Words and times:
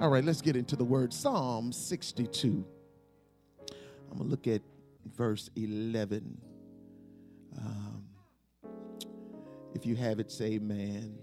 All 0.00 0.10
right, 0.10 0.24
let's 0.24 0.40
get 0.40 0.54
into 0.54 0.76
the 0.76 0.84
word 0.84 1.12
Psalm 1.12 1.72
62. 1.72 2.64
I'm 3.68 4.16
going 4.16 4.18
to 4.18 4.30
look 4.30 4.46
at 4.46 4.62
verse 5.16 5.50
11. 5.56 6.38
Um, 7.58 8.04
if 9.74 9.84
you 9.84 9.96
have 9.96 10.20
it, 10.20 10.30
say 10.30 10.52
amen. 10.52 11.18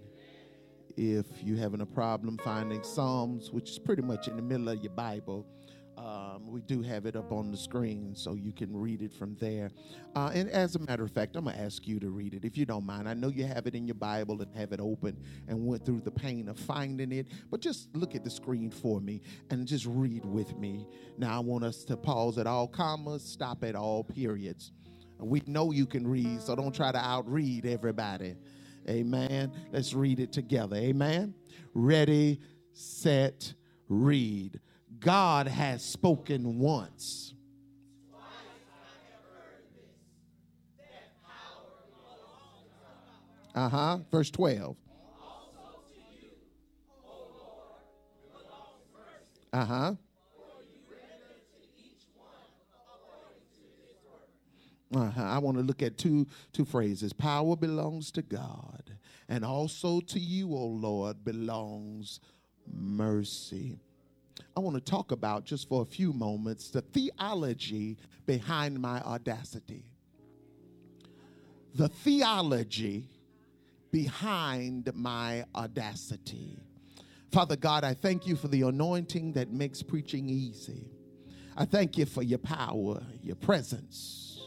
If 0.98 1.26
you're 1.42 1.58
having 1.58 1.80
a 1.80 1.86
problem 1.86 2.38
finding 2.44 2.84
Psalms, 2.84 3.50
which 3.50 3.70
is 3.70 3.80
pretty 3.80 4.02
much 4.02 4.28
in 4.28 4.36
the 4.36 4.42
middle 4.42 4.68
of 4.68 4.84
your 4.84 4.92
Bible, 4.92 5.48
um, 5.98 6.48
we 6.48 6.62
do 6.62 6.82
have 6.82 7.06
it 7.06 7.16
up 7.16 7.32
on 7.32 7.52
the 7.52 7.58
screen 7.58 8.16
so 8.16 8.34
you 8.34 8.52
can 8.52 8.76
read 8.76 9.02
it 9.02 9.14
from 9.14 9.36
there. 9.40 9.72
Uh, 10.16 10.32
and 10.34 10.50
as 10.50 10.76
a 10.76 10.80
matter 10.80 11.04
of 11.04 11.12
fact, 11.12 11.36
I'm 11.36 11.46
going 11.46 11.56
to 11.56 11.62
ask 11.62 11.88
you 11.88 12.00
to 12.00 12.10
read 12.10 12.34
it 12.34 12.44
if 12.44 12.58
you 12.58 12.66
don't 12.66 12.86
mind. 12.86 13.08
I 13.08 13.14
know 13.14 13.30
you 13.30 13.46
have 13.46 13.66
it 13.68 13.76
in 13.76 13.88
your 13.88 13.96
Bible 13.96 14.42
and 14.42 14.54
have 14.56 14.72
it 14.74 14.80
open 14.80 15.18
and 15.48 15.66
went 15.66 15.86
through 15.86 16.02
the 16.02 16.12
pain 16.12 16.50
of 16.50 16.60
finding 16.60 17.12
it, 17.12 17.28
but 17.50 17.62
just 17.62 17.96
look 17.96 18.16
at 18.16 18.24
the 18.24 18.30
screen 18.30 18.72
for 18.72 19.00
me 19.00 19.22
and 19.50 19.66
just 19.68 19.86
read 19.86 20.26
with 20.26 20.58
me. 20.58 20.88
Now, 21.18 21.38
I 21.38 21.40
want 21.40 21.64
us 21.64 21.84
to 21.86 21.98
pause 21.98 22.38
at 22.38 22.48
all 22.48 22.68
commas, 22.68 23.24
stop 23.24 23.64
at 23.64 23.76
all 23.76 24.04
periods. 24.04 24.72
We 25.20 25.42
know 25.48 25.72
you 25.72 25.86
can 25.86 26.06
read, 26.06 26.42
so 26.42 26.56
don't 26.56 26.76
try 26.76 26.92
to 26.92 26.98
outread 26.98 27.66
everybody. 27.66 28.36
Amen. 28.90 29.52
Let's 29.72 29.94
read 29.94 30.20
it 30.20 30.32
together. 30.32 30.76
Amen. 30.76 31.34
Ready, 31.74 32.42
set, 32.74 33.54
read. 33.88 34.60
God 35.00 35.48
has 35.48 35.84
spoken 35.84 36.60
once. 36.60 37.34
Uh 43.54 43.70
huh. 43.70 43.98
Verse 44.12 44.30
12. 44.32 44.76
Uh 49.54 49.66
huh. 49.66 49.94
Uh-huh. 54.94 55.22
I 55.22 55.40
want 55.40 55.58
to 55.58 55.64
look 55.64 55.82
at 55.82 55.98
two 55.98 56.28
two 56.54 56.64
phrases. 56.64 57.12
Power 57.12 57.56
belongs 57.56 58.12
to 58.12 58.22
God, 58.22 58.98
and 59.28 59.44
also 59.44 60.00
to 60.02 60.20
you, 60.20 60.54
O 60.54 60.66
Lord, 60.66 61.26
belongs 61.26 62.20
mercy. 62.72 63.80
I 64.56 64.62
want 64.62 64.76
to 64.76 64.82
talk 64.82 65.12
about 65.12 65.44
just 65.46 65.68
for 65.68 65.82
a 65.82 65.86
few 65.86 66.14
moments 66.14 66.70
the 66.70 66.82
theology 66.82 67.98
behind 68.26 68.80
my 68.80 69.02
audacity. 69.02 69.84
The 71.74 71.90
theology 71.90 73.10
behind 73.92 74.92
my 74.96 75.44
audacity. 75.54 76.58
Father 77.32 77.58
God, 77.58 77.84
I 77.84 77.94
thank 77.94 78.26
you 78.26 78.38
for 78.38 78.48
the 78.48 78.62
anointing 78.62 79.34
that 79.34 79.52
makes 79.52 79.84
preaching 79.84 80.30
easy. 80.30 80.90
I 81.58 81.66
thank 81.66 81.98
you 81.98 82.06
for 82.06 82.24
your 82.24 82.40
power, 82.40 83.02
your 83.22 83.36
presence, 83.36 84.40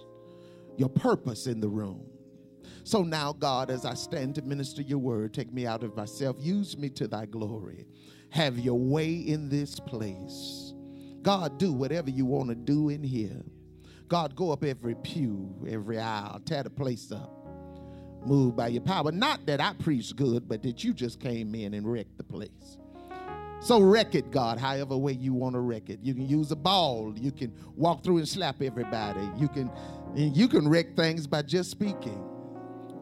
your 0.78 0.88
purpose 0.88 1.46
in 1.46 1.60
the 1.60 1.68
room. 1.68 2.06
So 2.84 3.02
now, 3.02 3.34
God, 3.34 3.70
as 3.70 3.84
I 3.84 3.92
stand 3.92 4.36
to 4.36 4.42
minister 4.42 4.80
your 4.80 4.98
word, 4.98 5.34
take 5.34 5.52
me 5.52 5.66
out 5.66 5.82
of 5.82 5.94
myself, 5.94 6.36
use 6.38 6.78
me 6.78 6.88
to 6.90 7.06
thy 7.06 7.26
glory. 7.26 7.86
Have 8.30 8.58
your 8.58 8.78
way 8.78 9.14
in 9.14 9.48
this 9.48 9.80
place. 9.80 10.74
God, 11.22 11.58
do 11.58 11.72
whatever 11.72 12.10
you 12.10 12.26
want 12.26 12.48
to 12.50 12.54
do 12.54 12.88
in 12.90 13.02
here. 13.02 13.42
God, 14.08 14.34
go 14.36 14.50
up 14.52 14.64
every 14.64 14.94
pew, 14.96 15.54
every 15.68 15.98
aisle, 15.98 16.40
tear 16.44 16.62
the 16.62 16.70
place 16.70 17.12
up. 17.12 17.34
Move 18.24 18.56
by 18.56 18.68
your 18.68 18.82
power. 18.82 19.12
Not 19.12 19.46
that 19.46 19.60
I 19.60 19.74
preach 19.74 20.14
good, 20.16 20.48
but 20.48 20.62
that 20.62 20.82
you 20.82 20.92
just 20.92 21.20
came 21.20 21.54
in 21.54 21.74
and 21.74 21.90
wrecked 21.90 22.16
the 22.16 22.24
place. 22.24 22.78
So 23.60 23.80
wreck 23.80 24.14
it, 24.14 24.30
God, 24.30 24.58
however 24.58 24.96
way 24.96 25.12
you 25.12 25.34
want 25.34 25.54
to 25.54 25.60
wreck 25.60 25.90
it. 25.90 26.00
You 26.02 26.14
can 26.14 26.28
use 26.28 26.50
a 26.52 26.56
ball. 26.56 27.12
You 27.16 27.32
can 27.32 27.52
walk 27.74 28.04
through 28.04 28.18
and 28.18 28.28
slap 28.28 28.62
everybody. 28.62 29.28
You 29.36 29.48
can 29.48 29.70
you 30.14 30.48
can 30.48 30.68
wreck 30.68 30.96
things 30.96 31.26
by 31.26 31.42
just 31.42 31.70
speaking. 31.70 32.24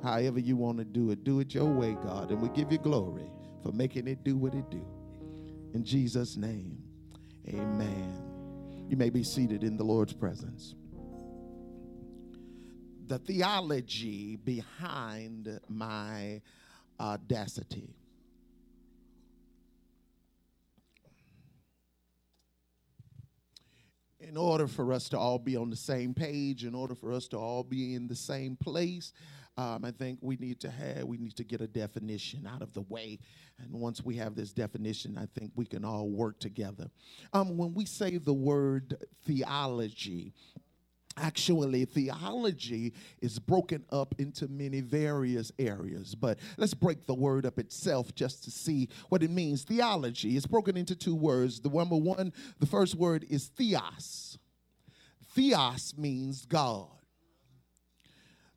However 0.02 0.40
you 0.40 0.56
want 0.56 0.78
to 0.78 0.84
do 0.84 1.10
it, 1.10 1.24
do 1.24 1.40
it 1.40 1.54
your 1.54 1.66
way, 1.66 1.96
God, 2.02 2.30
and 2.30 2.40
we 2.40 2.48
give 2.50 2.72
you 2.72 2.78
glory 2.78 3.30
for 3.62 3.72
making 3.72 4.08
it 4.08 4.24
do 4.24 4.36
what 4.36 4.54
it 4.54 4.70
do. 4.70 4.84
In 5.74 5.84
Jesus' 5.84 6.36
name, 6.36 6.82
amen. 7.48 8.86
You 8.88 8.96
may 8.96 9.10
be 9.10 9.22
seated 9.22 9.64
in 9.64 9.76
the 9.76 9.84
Lord's 9.84 10.12
presence. 10.12 10.74
The 13.06 13.18
theology 13.18 14.36
behind 14.36 15.60
my 15.68 16.40
audacity. 16.98 17.94
in 24.26 24.36
order 24.36 24.66
for 24.66 24.92
us 24.92 25.08
to 25.08 25.18
all 25.18 25.38
be 25.38 25.56
on 25.56 25.70
the 25.70 25.76
same 25.76 26.12
page, 26.12 26.64
in 26.64 26.74
order 26.74 26.94
for 26.94 27.12
us 27.12 27.28
to 27.28 27.38
all 27.38 27.62
be 27.62 27.94
in 27.94 28.08
the 28.08 28.16
same 28.16 28.56
place, 28.56 29.12
um, 29.56 29.84
I 29.84 29.90
think 29.90 30.18
we 30.20 30.36
need 30.36 30.60
to 30.60 30.70
have 30.70 31.04
we 31.04 31.16
need 31.16 31.36
to 31.36 31.44
get 31.44 31.60
a 31.60 31.66
definition 31.66 32.46
out 32.46 32.62
of 32.62 32.74
the 32.74 32.82
way, 32.82 33.18
and 33.58 33.72
once 33.72 34.04
we 34.04 34.16
have 34.16 34.34
this 34.34 34.52
definition, 34.52 35.18
I 35.18 35.26
think 35.38 35.52
we 35.56 35.64
can 35.64 35.84
all 35.84 36.08
work 36.08 36.38
together. 36.38 36.90
Um, 37.32 37.56
when 37.56 37.74
we 37.74 37.86
say 37.86 38.18
the 38.18 38.34
word 38.34 38.96
theology, 39.24 40.34
Actually, 41.18 41.86
theology 41.86 42.92
is 43.22 43.38
broken 43.38 43.82
up 43.90 44.14
into 44.18 44.48
many 44.48 44.82
various 44.82 45.50
areas, 45.58 46.14
but 46.14 46.38
let's 46.58 46.74
break 46.74 47.06
the 47.06 47.14
word 47.14 47.46
up 47.46 47.58
itself 47.58 48.14
just 48.14 48.44
to 48.44 48.50
see 48.50 48.90
what 49.08 49.22
it 49.22 49.30
means. 49.30 49.64
Theology 49.64 50.36
is 50.36 50.44
broken 50.44 50.76
into 50.76 50.94
two 50.94 51.14
words. 51.14 51.58
The 51.60 51.70
number 51.70 51.96
one, 51.96 52.34
the 52.58 52.66
first 52.66 52.96
word 52.96 53.24
is 53.30 53.46
theos. 53.46 54.38
Theos 55.34 55.94
means 55.96 56.44
God. 56.44 56.95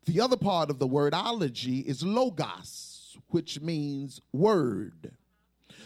The 0.06 0.20
other 0.20 0.36
part 0.36 0.70
of 0.70 0.78
the 0.78 0.86
word 0.86 1.12
wordology 1.12 1.84
is 1.84 2.02
logos, 2.02 3.16
which 3.28 3.60
means 3.60 4.20
word. 4.32 5.12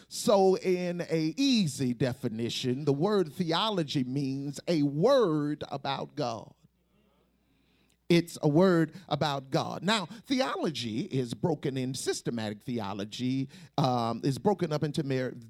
So, 0.08 0.56
in 0.56 1.00
a 1.10 1.34
easy 1.36 1.92
definition, 1.94 2.84
the 2.84 2.92
word 2.92 3.32
theology 3.32 4.04
means 4.04 4.60
a 4.68 4.82
word 4.82 5.64
about 5.70 6.14
God. 6.14 6.52
It's 8.10 8.36
a 8.42 8.48
word 8.48 8.92
about 9.08 9.50
God. 9.50 9.82
Now, 9.82 10.08
theology 10.26 11.00
is 11.02 11.32
broken 11.32 11.78
in 11.78 11.94
systematic 11.94 12.60
theology, 12.62 13.48
um, 13.78 14.20
is 14.22 14.36
broken 14.36 14.72
up 14.74 14.84
into 14.84 15.02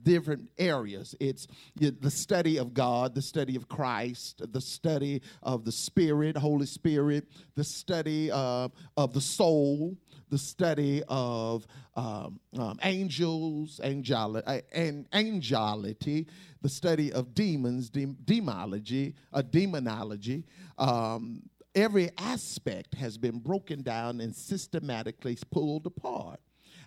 different 0.05 0.49
areas. 0.57 1.17
It's 1.19 1.49
the 1.75 2.11
study 2.11 2.59
of 2.59 2.73
God, 2.73 3.15
the 3.15 3.23
study 3.23 3.57
of 3.57 3.69
Christ, 3.69 4.43
the 4.53 4.61
study 4.61 5.23
of 5.43 5.65
the 5.65 5.73
Spirit, 5.73 6.37
Holy 6.37 6.67
Spirit, 6.67 7.27
the 7.57 7.65
study 7.65 8.31
uh, 8.31 8.69
of 8.97 9.13
the 9.13 9.21
soul, 9.21 9.97
the 10.31 10.39
study 10.39 11.03
of 11.09 11.67
um, 11.97 12.41
um, 12.59 12.79
angels, 12.83 13.81
angel- 13.83 14.43
uh, 14.47 14.61
and 14.73 15.09
angelity, 15.13 16.27
the 16.63 16.69
study 16.69 17.13
of 17.13 17.35
demons, 17.35 17.91
de- 17.91 18.07
demology, 18.07 19.15
uh, 19.33 19.43
demonology. 19.43 20.45
Um, 20.79 21.43
every 21.75 22.11
aspect 22.19 22.95
has 22.95 23.19
been 23.19 23.39
broken 23.39 23.83
down 23.83 24.21
and 24.21 24.35
systematically 24.35 25.37
pulled 25.51 25.87
apart. 25.87 26.41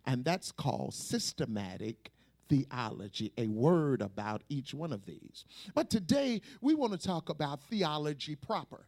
And 0.06 0.24
that's 0.24 0.52
called 0.52 0.94
systematic 0.94 2.12
theology, 2.48 3.34
a 3.38 3.48
word 3.48 4.02
about 4.02 4.44
each 4.50 4.74
one 4.74 4.94
of 4.94 5.06
these. 5.06 5.46
But 5.76 5.90
today 5.90 6.42
we 6.62 6.76
want 6.76 6.94
to 6.94 6.98
talk 6.98 7.30
about 7.30 7.62
theology 7.64 8.36
proper 8.36 8.88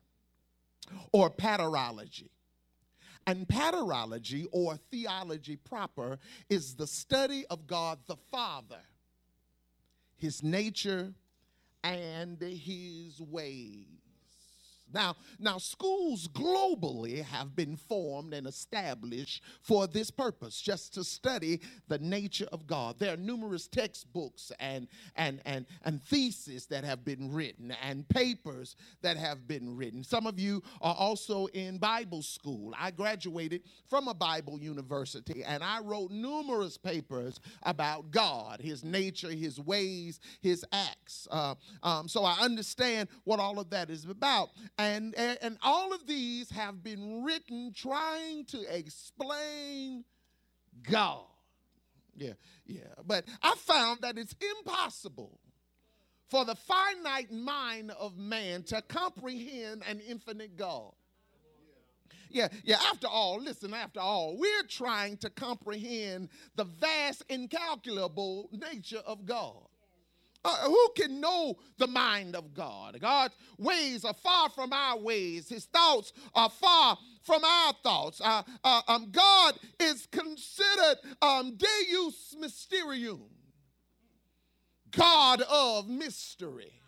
or 1.12 1.30
paterology. 1.30 2.30
And 3.28 3.48
paterology 3.48 4.48
or 4.52 4.78
theology 4.90 5.58
proper 5.58 6.18
is 6.50 6.76
the 6.76 6.88
study 6.88 7.46
of 7.50 7.68
God 7.68 8.00
the 8.08 8.16
Father, 8.32 8.82
his 10.18 10.42
nature, 10.42 11.14
and 11.84 12.42
his 12.42 13.22
ways. 13.22 13.99
Now, 14.94 15.16
now 15.40 15.58
schools 15.58 16.28
globally 16.28 17.24
have 17.24 17.56
been 17.56 17.76
formed 17.76 18.34
and 18.34 18.48
established 18.48 19.44
for 19.62 19.88
this 19.88 20.12
purpose, 20.12 20.60
just 20.62 20.94
to 20.96 21.04
study 21.04 21.62
the 21.88 22.00
nature 22.00 22.48
of 22.52 22.68
God. 22.68 23.00
There 23.00 23.14
are 23.14 23.18
numerous 23.18 23.68
textbooks 23.68 24.52
and 24.60 24.88
and 25.16 25.42
and 25.46 25.66
and 25.84 26.02
theses 26.04 26.66
that 26.68 26.84
have 26.84 27.06
been 27.06 27.32
written 27.32 27.74
and 27.84 28.08
papers 28.10 28.76
that 29.02 29.18
have 29.18 29.48
been 29.48 29.76
written. 29.76 30.04
Some 30.04 30.28
of 30.28 30.40
you 30.40 30.64
are 30.82 30.96
also 30.96 31.48
in 31.48 31.78
Bible 31.78 32.22
school. 32.22 32.74
I 32.78 32.92
graduated 32.92 33.64
from 33.90 34.08
a 34.08 34.14
Bible 34.14 34.60
university 34.60 35.44
and 35.44 35.64
I 35.64 35.80
wrote 35.82 36.12
numerous 36.12 36.78
papers 36.78 37.40
about 37.64 38.12
God, 38.12 38.62
His 38.62 38.84
nature, 38.84 39.30
His 39.30 39.60
ways, 39.60 40.20
His 40.42 40.66
acts. 40.72 41.28
Uh, 41.32 41.56
um, 41.84 42.08
so 42.08 42.24
I 42.24 42.40
understand 42.42 43.10
what 43.24 43.40
all 43.40 43.60
of 43.60 43.70
that 43.72 43.90
is 43.90 44.06
about. 44.06 44.50
And, 44.80 45.14
and, 45.16 45.38
and 45.42 45.58
all 45.62 45.94
of 45.94 46.08
these 46.08 46.50
have 46.52 46.82
been 46.82 47.26
written 47.26 47.74
trying 47.76 48.46
to 48.46 48.64
explain 48.74 50.06
God. 50.90 51.26
Yeah, 52.16 52.34
yeah. 52.66 52.84
But 53.06 53.26
I 53.44 53.56
found 53.58 54.00
that 54.04 54.18
it's 54.18 54.34
impossible 54.58 55.38
for 56.30 56.46
the 56.46 56.56
finite 56.56 57.30
mind 57.30 57.92
of 57.92 58.18
man 58.18 58.64
to 58.64 58.82
comprehend 58.84 59.84
an 59.86 60.00
infinite 60.00 60.56
God. 60.56 60.94
Yeah, 62.30 62.48
yeah, 62.64 62.78
after 62.90 63.08
all, 63.08 63.42
listen, 63.42 63.74
after 63.74 64.00
all, 64.00 64.38
we're 64.38 64.64
trying 64.70 65.18
to 65.18 65.30
comprehend 65.30 66.30
the 66.56 66.64
vast, 66.64 67.24
incalculable 67.28 68.50
nature 68.54 69.02
of 69.06 69.26
God. 69.26 69.69
Uh, 70.46 70.56
who 70.68 70.90
can 70.96 71.20
know 71.20 71.58
the 71.78 71.88
mind 71.88 72.36
of 72.36 72.54
God? 72.54 72.98
God's 73.02 73.36
ways 73.58 74.06
are 74.06 74.14
far 74.14 74.50
from 74.50 74.72
our 74.72 74.98
ways. 74.98 75.50
His 75.50 75.66
thoughts 75.66 76.14
are 76.34 76.50
far 76.50 76.98
from 77.24 77.44
our 77.44 77.74
thoughts. 77.84 78.22
Uh, 78.22 78.44
uh, 78.64 78.82
um, 78.88 79.12
God 79.12 79.56
is 79.80 80.08
considered 80.08 80.98
um, 81.22 81.58
Deus 81.58 82.36
Mysterium, 82.40 83.26
God 84.92 85.42
of 85.42 85.90
mystery. 85.90 86.79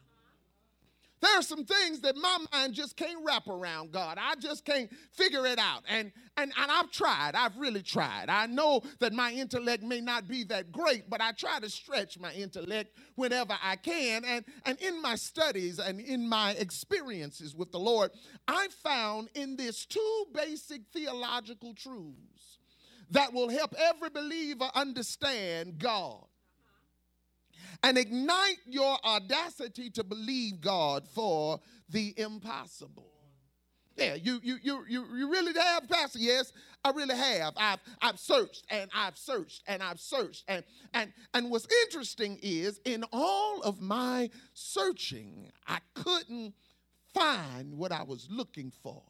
There 1.21 1.38
are 1.38 1.44
some 1.44 1.65
things 1.65 2.01
that 2.01 2.18
my 2.18 2.38
mind 2.51 2.73
just 2.73 2.97
can't 2.97 3.19
wrap 3.23 3.47
around, 3.47 3.91
God. 3.91 4.18
I 4.19 4.33
just 4.35 4.65
can't 4.65 4.89
figure 5.12 5.45
it 5.45 5.59
out. 5.59 5.83
And, 5.88 6.12
and, 6.35 6.51
and 6.57 6.71
I've 6.71 6.89
tried. 6.91 7.35
I've 7.35 7.56
really 7.57 7.83
tried. 7.83 8.25
I 8.27 8.47
know 8.47 8.81
that 9.00 9.13
my 9.13 9.31
intellect 9.31 9.83
may 9.83 10.01
not 10.01 10.27
be 10.27 10.44
that 10.45 10.71
great, 10.71 11.09
but 11.09 11.21
I 11.21 11.31
try 11.33 11.59
to 11.59 11.69
stretch 11.69 12.18
my 12.19 12.33
intellect 12.33 12.97
whenever 13.15 13.56
I 13.62 13.75
can. 13.75 14.25
And, 14.25 14.45
and 14.65 14.79
in 14.79 15.00
my 15.00 15.15
studies 15.15 15.77
and 15.77 16.00
in 16.00 16.27
my 16.27 16.51
experiences 16.53 17.56
with 17.56 17.71
the 17.71 17.79
Lord, 17.79 18.09
I 18.47 18.69
found 18.83 19.29
in 19.35 19.56
this 19.56 19.85
two 19.85 20.25
basic 20.33 20.81
theological 20.91 21.75
truths 21.75 22.57
that 23.12 23.31
will 23.31 23.50
help 23.50 23.75
every 23.77 24.09
believer 24.09 24.69
understand 24.73 25.77
God 25.77 26.25
and 27.83 27.97
ignite 27.97 28.57
your 28.65 28.97
audacity 29.06 29.89
to 29.91 30.03
believe 30.03 30.62
God 30.62 31.07
for 31.07 31.59
the 31.89 32.13
impossible. 32.18 33.07
Yeah, 33.97 34.15
you 34.15 34.39
you 34.41 34.57
you 34.63 34.85
you, 34.88 35.06
you 35.15 35.31
really 35.31 35.53
have, 35.59 35.88
Pastor. 35.89 36.19
Yes, 36.19 36.53
I 36.83 36.91
really 36.91 37.15
have. 37.15 37.53
I've 37.57 37.79
I've 38.01 38.19
searched 38.19 38.65
and 38.69 38.89
I've 38.95 39.18
searched 39.18 39.63
and 39.68 39.83
I've 39.83 40.00
searched. 40.00 40.45
And 40.47 40.63
and 40.94 41.12
and 41.33 41.51
what's 41.51 41.68
interesting 41.85 42.39
is 42.41 42.79
in 42.85 43.03
all 43.12 43.62
of 43.62 43.81
my 43.81 44.29
searching, 44.53 45.51
I 45.68 45.79
couldn't 45.94 46.53
find 47.13 47.77
what 47.77 47.91
I 47.91 48.03
was 48.03 48.27
looking 48.31 48.71
for. 48.81 49.03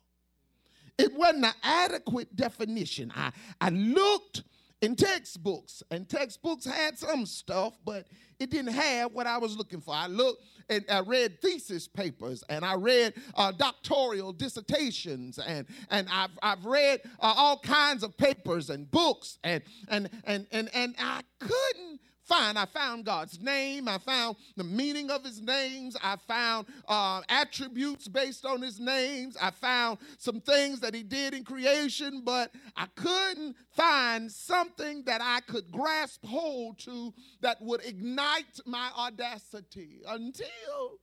It 0.97 1.13
wasn't 1.13 1.45
an 1.45 1.53
adequate 1.63 2.35
definition. 2.35 3.11
I, 3.15 3.31
I 3.59 3.69
looked 3.69 4.43
in 4.81 4.95
textbooks, 4.95 5.83
and 5.91 6.09
textbooks 6.09 6.65
had 6.65 6.97
some 6.97 7.25
stuff, 7.25 7.77
but 7.85 8.07
it 8.39 8.49
didn't 8.49 8.73
have 8.73 9.13
what 9.13 9.27
I 9.27 9.37
was 9.37 9.55
looking 9.55 9.79
for. 9.79 9.93
I 9.93 10.07
looked 10.07 10.43
and 10.69 10.85
I 10.89 11.01
read 11.01 11.41
thesis 11.41 11.87
papers, 11.87 12.43
and 12.49 12.63
I 12.63 12.75
read 12.75 13.13
uh, 13.35 13.51
doctoral 13.51 14.33
dissertations, 14.33 15.37
and 15.37 15.67
and 15.89 16.07
I've 16.11 16.31
I've 16.41 16.65
read 16.65 17.01
uh, 17.19 17.33
all 17.35 17.59
kinds 17.59 18.03
of 18.03 18.17
papers 18.17 18.69
and 18.69 18.89
books, 18.89 19.37
and 19.43 19.61
and 19.89 20.09
and 20.23 20.47
and 20.51 20.69
and 20.73 20.95
I 20.97 21.21
couldn't 21.39 21.99
Fine, 22.23 22.55
I 22.55 22.65
found 22.65 23.05
God's 23.05 23.39
name. 23.41 23.87
I 23.87 23.97
found 23.97 24.37
the 24.55 24.63
meaning 24.63 25.09
of 25.09 25.23
his 25.23 25.41
names. 25.41 25.97
I 26.01 26.17
found 26.27 26.67
uh, 26.87 27.21
attributes 27.29 28.07
based 28.07 28.45
on 28.45 28.61
his 28.61 28.79
names. 28.79 29.35
I 29.41 29.49
found 29.49 29.97
some 30.17 30.39
things 30.39 30.79
that 30.81 30.93
he 30.93 31.03
did 31.03 31.33
in 31.33 31.43
creation, 31.43 32.21
but 32.23 32.51
I 32.75 32.85
couldn't 32.95 33.55
find 33.71 34.31
something 34.31 35.03
that 35.05 35.21
I 35.21 35.39
could 35.41 35.71
grasp 35.71 36.23
hold 36.25 36.77
to 36.79 37.13
that 37.41 37.61
would 37.61 37.83
ignite 37.85 38.59
my 38.65 38.91
audacity 38.95 40.01
until 40.07 40.99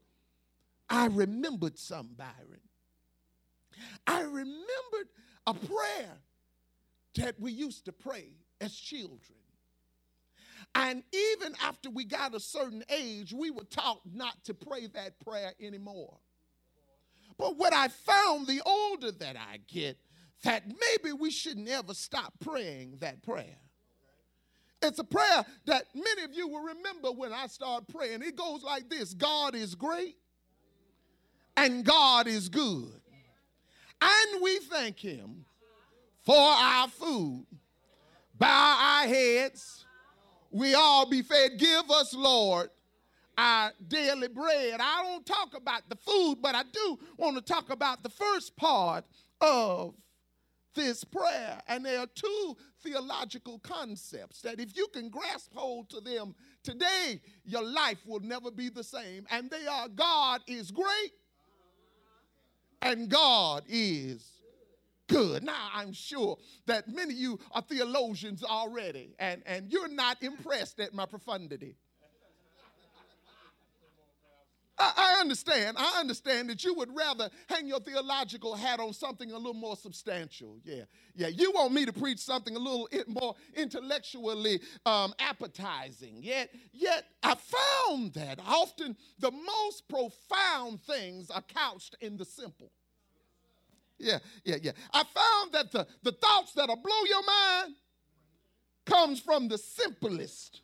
I 0.89 1.07
remembered 1.07 1.77
some, 1.77 2.09
Byron. 2.17 2.61
I 4.07 4.21
remembered 4.21 5.09
a 5.45 5.53
prayer 5.53 6.17
that 7.15 7.39
we 7.39 7.51
used 7.51 7.85
to 7.85 7.91
pray 7.91 8.31
as 8.61 8.73
children. 8.73 9.38
And 10.75 11.03
even 11.13 11.55
after 11.63 11.89
we 11.89 12.05
got 12.05 12.35
a 12.35 12.39
certain 12.39 12.83
age, 12.89 13.33
we 13.33 13.51
were 13.51 13.63
taught 13.63 14.01
not 14.11 14.43
to 14.45 14.53
pray 14.53 14.87
that 14.87 15.19
prayer 15.19 15.53
anymore. 15.59 16.17
But 17.37 17.57
what 17.57 17.73
I 17.73 17.87
found 17.87 18.47
the 18.47 18.61
older 18.65 19.11
that 19.11 19.35
I 19.35 19.59
get, 19.67 19.97
that 20.43 20.63
maybe 20.67 21.13
we 21.13 21.31
should 21.31 21.57
never 21.57 21.93
stop 21.93 22.33
praying 22.39 22.97
that 22.99 23.23
prayer. 23.23 23.57
It's 24.81 24.99
a 24.99 25.03
prayer 25.03 25.45
that 25.65 25.85
many 25.93 26.23
of 26.23 26.33
you 26.33 26.47
will 26.47 26.63
remember 26.63 27.11
when 27.11 27.33
I 27.33 27.47
start 27.47 27.87
praying. 27.87 28.21
It 28.21 28.35
goes 28.35 28.63
like 28.63 28.89
this 28.89 29.13
God 29.13 29.55
is 29.55 29.75
great 29.75 30.15
and 31.57 31.83
God 31.83 32.27
is 32.27 32.47
good. 32.47 33.01
And 34.01 34.41
we 34.41 34.59
thank 34.59 34.99
Him 34.99 35.45
for 36.23 36.37
our 36.37 36.87
food. 36.87 37.45
Bow 38.37 39.01
our 39.01 39.07
heads 39.07 39.85
we 40.51 40.73
all 40.73 41.05
be 41.05 41.21
fed. 41.21 41.57
Give 41.57 41.89
us, 41.91 42.13
Lord, 42.13 42.69
our 43.37 43.71
daily 43.87 44.27
bread. 44.27 44.79
I 44.79 45.03
don't 45.03 45.25
talk 45.25 45.55
about 45.55 45.87
the 45.89 45.95
food, 45.95 46.37
but 46.41 46.55
I 46.55 46.63
do 46.63 46.99
want 47.17 47.35
to 47.35 47.41
talk 47.41 47.69
about 47.69 48.03
the 48.03 48.09
first 48.09 48.55
part 48.57 49.05
of 49.41 49.93
this 50.75 51.03
prayer. 51.03 51.59
And 51.67 51.85
there 51.85 51.99
are 51.99 52.07
two 52.07 52.57
theological 52.81 53.59
concepts 53.59 54.41
that 54.41 54.59
if 54.59 54.75
you 54.75 54.87
can 54.93 55.09
grasp 55.09 55.53
hold 55.53 55.89
to 55.89 56.01
them 56.01 56.35
today, 56.63 57.21
your 57.43 57.63
life 57.63 57.99
will 58.05 58.21
never 58.21 58.51
be 58.51 58.69
the 58.69 58.83
same. 58.83 59.25
And 59.29 59.49
they 59.49 59.67
are 59.67 59.87
God 59.87 60.41
is 60.47 60.71
great 60.71 61.11
and 62.81 63.09
God 63.09 63.63
is 63.67 64.38
good. 65.09 65.43
Now, 65.43 65.69
I'm 65.73 65.91
sure 65.91 66.37
that 66.67 66.87
many 66.87 67.13
of 67.13 67.19
you 67.19 67.39
are 67.51 67.61
theologians 67.61 68.43
already, 68.43 69.15
and, 69.19 69.41
and 69.45 69.69
you're 69.69 69.89
not 69.89 70.23
impressed 70.23 70.79
at 70.79 70.93
my 70.93 71.05
profundity. 71.05 71.75
I, 74.79 74.93
I 74.95 75.19
understand. 75.19 75.75
I 75.77 75.99
understand 75.99 76.49
that 76.49 76.63
you 76.63 76.73
would 76.75 76.95
rather 76.95 77.29
hang 77.49 77.67
your 77.67 77.81
theological 77.81 78.55
hat 78.55 78.79
on 78.79 78.93
something 78.93 79.31
a 79.31 79.37
little 79.37 79.53
more 79.53 79.75
substantial. 79.75 80.57
Yeah, 80.63 80.83
yeah. 81.15 81.27
You 81.27 81.51
want 81.51 81.73
me 81.73 81.85
to 81.85 81.91
preach 81.91 82.19
something 82.19 82.55
a 82.55 82.59
little 82.59 82.87
more 83.07 83.35
intellectually 83.55 84.61
um, 84.85 85.13
appetizing. 85.19 86.19
Yet, 86.21 86.51
yet 86.71 87.05
I 87.21 87.35
found 87.35 88.13
that 88.13 88.39
often 88.47 88.95
the 89.19 89.31
most 89.31 89.89
profound 89.89 90.79
things 90.81 91.29
are 91.29 91.41
couched 91.41 91.97
in 91.99 92.15
the 92.15 92.25
simple 92.25 92.71
yeah, 93.99 94.19
yeah, 94.43 94.57
yeah. 94.61 94.71
I 94.93 95.03
found 95.03 95.51
that 95.53 95.71
the, 95.71 95.87
the 96.03 96.11
thoughts 96.11 96.53
that'll 96.53 96.75
blow 96.77 97.03
your 97.07 97.25
mind 97.25 97.75
comes 98.85 99.19
from 99.19 99.47
the 99.47 99.57
simplest 99.57 100.61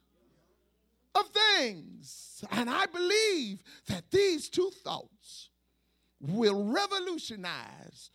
of 1.14 1.24
things. 1.58 2.44
And 2.52 2.70
I 2.70 2.86
believe 2.88 3.62
that 3.88 4.10
these 4.12 4.50
two 4.50 4.72
thoughts 4.84 5.50
will 6.20 6.72
revolutionize 6.72 8.12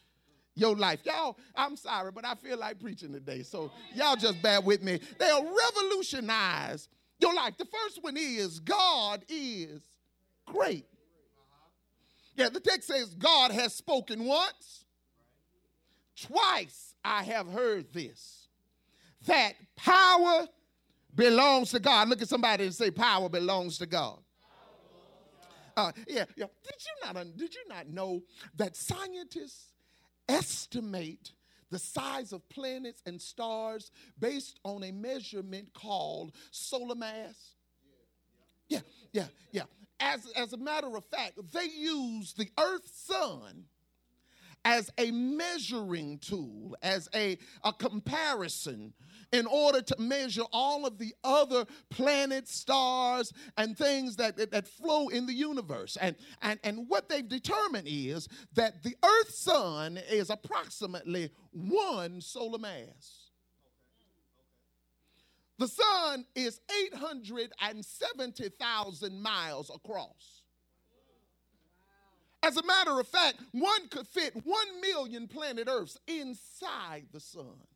your 0.54 0.76
life. 0.76 1.00
Y'all, 1.04 1.36
I'm 1.54 1.76
sorry, 1.76 2.12
but 2.12 2.24
I 2.24 2.34
feel 2.34 2.58
like 2.58 2.80
preaching 2.80 3.12
today. 3.12 3.42
So 3.42 3.70
y'all 3.94 4.16
just 4.16 4.42
bear 4.42 4.60
with 4.60 4.82
me. 4.82 5.00
They'll 5.18 5.44
revolutionize 5.44 6.88
your 7.18 7.34
life. 7.34 7.56
The 7.56 7.66
first 7.66 8.02
one 8.02 8.16
is 8.16 8.60
God 8.60 9.24
is 9.28 9.82
great. 10.46 10.86
Yeah, 12.36 12.48
the 12.48 12.60
text 12.60 12.88
says 12.88 13.14
God 13.14 13.50
has 13.50 13.74
spoken 13.74 14.24
once. 14.24 14.84
Twice 16.22 16.94
I 17.04 17.22
have 17.24 17.48
heard 17.48 17.92
this 17.92 18.48
that 19.26 19.52
power 19.76 20.46
belongs 21.14 21.70
to 21.72 21.80
God. 21.80 22.08
Look 22.08 22.22
at 22.22 22.28
somebody 22.28 22.64
and 22.64 22.74
say, 22.74 22.90
Power 22.90 23.28
belongs 23.28 23.78
to 23.78 23.86
God. 23.86 24.18
Uh, 25.76 25.92
yeah, 26.08 26.24
yeah. 26.36 26.46
Did 26.62 26.74
you 26.78 27.12
not? 27.12 27.36
Did 27.36 27.54
you 27.54 27.62
not 27.68 27.88
know 27.88 28.22
that 28.56 28.76
scientists 28.76 29.72
estimate 30.28 31.32
the 31.70 31.78
size 31.78 32.32
of 32.32 32.46
planets 32.48 33.02
and 33.06 33.20
stars 33.20 33.90
based 34.18 34.58
on 34.64 34.82
a 34.82 34.92
measurement 34.92 35.72
called 35.72 36.32
solar 36.50 36.96
mass? 36.96 37.54
Yeah, 38.68 38.80
yeah, 39.12 39.26
yeah. 39.52 39.62
As, 40.00 40.26
as 40.36 40.52
a 40.52 40.56
matter 40.56 40.96
of 40.96 41.04
fact, 41.04 41.38
they 41.52 41.64
use 41.64 42.32
the 42.32 42.48
Earth's 42.58 43.06
sun 43.06 43.64
as 44.64 44.90
a 44.98 45.10
measuring 45.10 46.18
tool, 46.18 46.76
as 46.82 47.08
a, 47.14 47.38
a 47.64 47.72
comparison 47.72 48.92
in 49.32 49.46
order 49.46 49.80
to 49.80 49.96
measure 49.98 50.42
all 50.52 50.84
of 50.86 50.98
the 50.98 51.14
other 51.22 51.64
planets, 51.88 52.52
stars, 52.54 53.32
and 53.56 53.78
things 53.78 54.16
that, 54.16 54.36
that, 54.36 54.50
that, 54.50 54.66
flow 54.66 55.06
in 55.08 55.24
the 55.26 55.32
universe. 55.32 55.96
And, 56.00 56.16
and, 56.42 56.58
and 56.64 56.88
what 56.88 57.08
they've 57.08 57.28
determined 57.28 57.86
is 57.88 58.26
that 58.54 58.82
the 58.82 58.96
Earth's 59.04 59.38
sun 59.38 60.00
is 60.10 60.30
approximately 60.30 61.30
one 61.52 62.20
solar 62.20 62.58
mass. 62.58 63.30
the 65.58 65.68
sun 65.68 66.24
is 66.34 66.60
870,000 66.88 69.22
miles 69.22 69.70
across. 69.74 70.39
As 72.42 72.56
a 72.56 72.64
matter 72.64 72.98
of 72.98 73.06
fact, 73.06 73.38
one 73.52 73.88
could 73.88 74.06
fit 74.06 74.34
1 74.34 74.80
million 74.80 75.28
planet 75.28 75.68
Earths 75.70 75.98
inside 76.06 77.06
the 77.12 77.20
sun. 77.20 77.66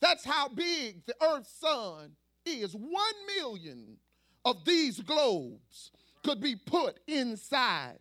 That's 0.00 0.24
how 0.24 0.48
big 0.48 1.06
the 1.06 1.14
Earth's 1.22 1.52
sun 1.60 2.12
is. 2.44 2.74
1 2.74 2.90
million 3.38 3.96
of 4.44 4.64
these 4.66 5.00
globes 5.00 5.90
could 6.22 6.40
be 6.40 6.56
put 6.56 7.00
inside 7.06 7.98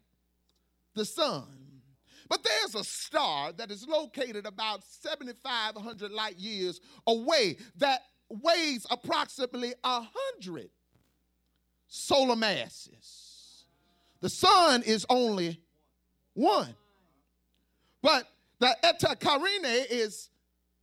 the 0.95 1.05
sun. 1.05 1.47
But 2.29 2.43
there's 2.43 2.75
a 2.75 2.83
star 2.83 3.53
that 3.53 3.71
is 3.71 3.87
located 3.87 4.45
about 4.45 4.83
7,500 4.83 6.11
light 6.11 6.37
years 6.37 6.81
away 7.07 7.57
that 7.77 8.01
weighs 8.29 8.85
approximately 8.89 9.73
100 9.83 10.69
solar 11.87 12.35
masses. 12.35 13.32
The 14.23 14.29
sun 14.29 14.83
is 14.83 15.05
only 15.09 15.59
one. 16.33 16.73
But 18.01 18.25
the 18.59 18.73
Eta 18.81 19.17
Carinae 19.19 19.85
is 19.89 20.29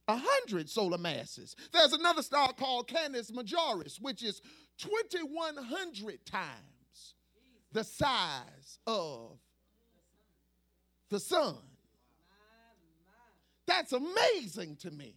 100 0.04 0.68
solar 0.68 0.98
masses. 0.98 1.56
There's 1.72 1.94
another 1.94 2.20
star 2.20 2.52
called 2.52 2.86
Canis 2.86 3.30
Majoris, 3.30 3.98
which 3.98 4.22
is 4.22 4.42
2,100 4.76 6.26
times 6.26 7.14
the 7.72 7.82
size 7.82 8.78
of 8.86 9.38
the 11.08 11.18
sun. 11.18 11.56
That's 13.66 13.94
amazing 13.94 14.76
to 14.80 14.90
me. 14.90 15.16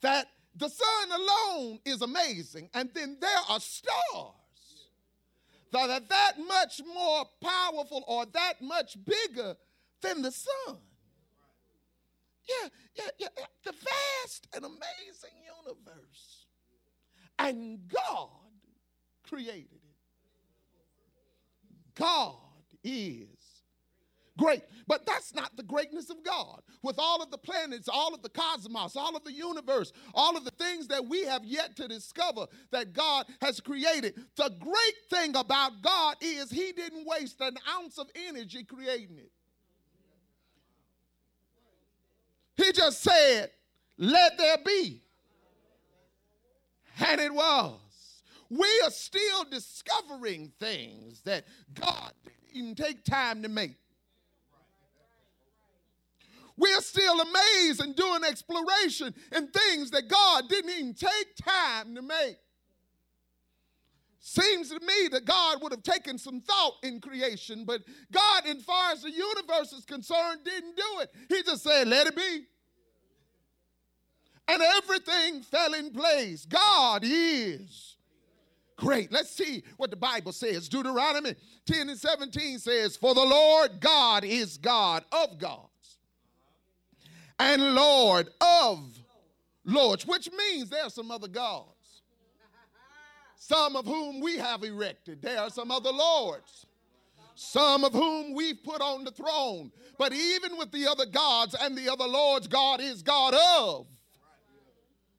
That 0.00 0.26
the 0.56 0.70
sun 0.70 1.10
alone 1.12 1.80
is 1.84 2.00
amazing, 2.00 2.70
and 2.72 2.88
then 2.94 3.18
there 3.20 3.40
are 3.50 3.60
stars 3.60 4.39
that 5.72 6.08
that 6.08 6.32
much 6.46 6.80
more 6.86 7.24
powerful 7.42 8.04
or 8.06 8.26
that 8.26 8.60
much 8.60 8.96
bigger 9.04 9.56
than 10.02 10.22
the 10.22 10.32
sun. 10.32 10.78
Yeah, 12.48 12.68
yeah, 12.96 13.10
yeah. 13.18 13.44
The 13.64 13.72
vast 13.72 14.48
and 14.54 14.64
amazing 14.64 15.36
universe. 15.64 16.46
And 17.38 17.88
God 17.88 18.28
created 19.28 19.68
it. 19.72 19.96
God 21.94 22.36
is 22.82 23.39
great. 24.40 24.62
But 24.88 25.06
that's 25.06 25.34
not 25.34 25.56
the 25.56 25.62
greatness 25.62 26.10
of 26.10 26.24
God. 26.24 26.62
With 26.82 26.98
all 26.98 27.22
of 27.22 27.30
the 27.30 27.38
planets, 27.38 27.88
all 27.88 28.14
of 28.14 28.22
the 28.22 28.30
cosmos, 28.30 28.96
all 28.96 29.14
of 29.14 29.22
the 29.22 29.32
universe, 29.32 29.92
all 30.14 30.36
of 30.36 30.44
the 30.44 30.50
things 30.52 30.88
that 30.88 31.06
we 31.06 31.24
have 31.24 31.44
yet 31.44 31.76
to 31.76 31.86
discover 31.86 32.46
that 32.70 32.94
God 32.94 33.26
has 33.42 33.60
created, 33.60 34.14
the 34.36 34.50
great 34.58 34.96
thing 35.10 35.36
about 35.36 35.82
God 35.82 36.16
is 36.20 36.50
He 36.50 36.72
didn't 36.72 37.06
waste 37.06 37.40
an 37.40 37.56
ounce 37.68 37.98
of 37.98 38.08
energy 38.28 38.64
creating 38.64 39.18
it. 39.18 39.30
He 42.56 42.72
just 42.72 43.02
said, 43.02 43.50
Let 43.98 44.38
there 44.38 44.58
be. 44.64 45.02
And 47.06 47.20
it 47.20 47.32
was. 47.32 47.76
We 48.50 48.68
are 48.84 48.90
still 48.90 49.44
discovering 49.44 50.50
things 50.58 51.20
that 51.22 51.44
God 51.74 52.12
didn't 52.24 52.38
even 52.52 52.74
take 52.74 53.04
time 53.04 53.42
to 53.42 53.48
make. 53.48 53.76
We're 56.60 56.82
still 56.82 57.18
amazed 57.22 57.80
and 57.80 57.96
doing 57.96 58.22
exploration 58.22 59.14
and 59.32 59.50
things 59.50 59.90
that 59.92 60.08
God 60.08 60.44
didn't 60.50 60.70
even 60.70 60.94
take 60.94 61.34
time 61.42 61.94
to 61.94 62.02
make. 62.02 62.36
Seems 64.18 64.68
to 64.68 64.78
me 64.78 65.08
that 65.12 65.24
God 65.24 65.62
would 65.62 65.72
have 65.72 65.82
taken 65.82 66.18
some 66.18 66.42
thought 66.42 66.74
in 66.82 67.00
creation, 67.00 67.64
but 67.64 67.80
God, 68.12 68.42
as 68.46 68.62
far 68.62 68.92
as 68.92 69.00
the 69.00 69.10
universe 69.10 69.72
is 69.72 69.86
concerned, 69.86 70.40
didn't 70.44 70.76
do 70.76 71.00
it. 71.00 71.10
He 71.30 71.42
just 71.42 71.62
said, 71.62 71.88
let 71.88 72.06
it 72.06 72.14
be. 72.14 72.42
And 74.46 74.60
everything 74.60 75.40
fell 75.40 75.72
in 75.72 75.92
place. 75.92 76.44
God 76.44 77.00
is 77.06 77.96
great. 78.76 79.10
Let's 79.10 79.30
see 79.30 79.62
what 79.78 79.88
the 79.88 79.96
Bible 79.96 80.32
says. 80.32 80.68
Deuteronomy 80.68 81.36
10 81.64 81.88
and 81.88 81.98
17 81.98 82.58
says, 82.58 82.98
For 82.98 83.14
the 83.14 83.24
Lord 83.24 83.80
God 83.80 84.24
is 84.24 84.58
God 84.58 85.04
of 85.10 85.38
gods 85.38 85.69
and 87.40 87.74
Lord 87.74 88.28
of 88.40 88.80
lords, 89.64 90.06
which 90.06 90.28
means 90.36 90.68
there 90.68 90.84
are 90.84 90.90
some 90.90 91.10
other 91.10 91.26
gods, 91.26 92.02
some 93.36 93.76
of 93.76 93.86
whom 93.86 94.20
we 94.20 94.36
have 94.36 94.62
erected. 94.62 95.22
There 95.22 95.40
are 95.40 95.50
some 95.50 95.70
other 95.70 95.90
lords, 95.90 96.66
some 97.34 97.84
of 97.84 97.94
whom 97.94 98.34
we've 98.34 98.62
put 98.62 98.82
on 98.82 99.04
the 99.04 99.10
throne. 99.10 99.72
But 99.98 100.12
even 100.12 100.58
with 100.58 100.70
the 100.70 100.86
other 100.86 101.06
gods 101.06 101.56
and 101.58 101.76
the 101.76 101.90
other 101.90 102.06
lords, 102.06 102.46
God 102.46 102.80
is 102.80 103.02
God 103.02 103.34
of 103.34 103.86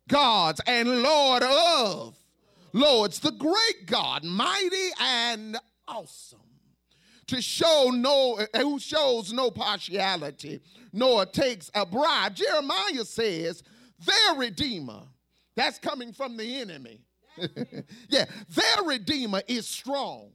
gods 0.07 0.61
and 0.67 1.01
Lord 1.01 1.41
of 1.41 2.15
lords, 2.73 3.19
the 3.19 3.31
great 3.31 3.87
God, 3.87 4.23
mighty 4.23 4.89
and 4.99 5.57
awesome 5.87 6.40
to 7.31 7.41
show 7.41 7.91
no 7.93 8.37
who 8.57 8.77
shows 8.77 9.31
no 9.31 9.49
partiality 9.49 10.59
nor 10.91 11.25
takes 11.25 11.71
a 11.73 11.85
bribe 11.85 12.35
jeremiah 12.35 13.05
says 13.05 13.63
their 14.05 14.35
redeemer 14.35 15.01
that's 15.55 15.79
coming 15.79 16.11
from 16.11 16.35
the 16.35 16.59
enemy 16.59 16.99
yeah 18.09 18.25
their 18.49 18.83
redeemer 18.85 19.41
is 19.47 19.65
strong 19.65 20.29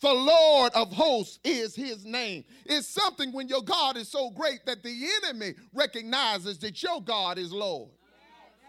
the 0.00 0.14
Lord 0.14 0.72
of 0.74 0.90
hosts 0.90 1.38
is 1.44 1.74
his 1.74 2.06
name. 2.06 2.44
It's 2.64 2.88
something 2.88 3.32
when 3.32 3.48
your 3.48 3.60
God 3.60 3.98
is 3.98 4.08
so 4.08 4.30
great 4.30 4.64
that 4.64 4.82
the 4.82 5.08
enemy 5.22 5.52
recognizes 5.74 6.58
that 6.60 6.82
your 6.82 7.02
God 7.02 7.36
is 7.36 7.52
Lord. 7.52 7.90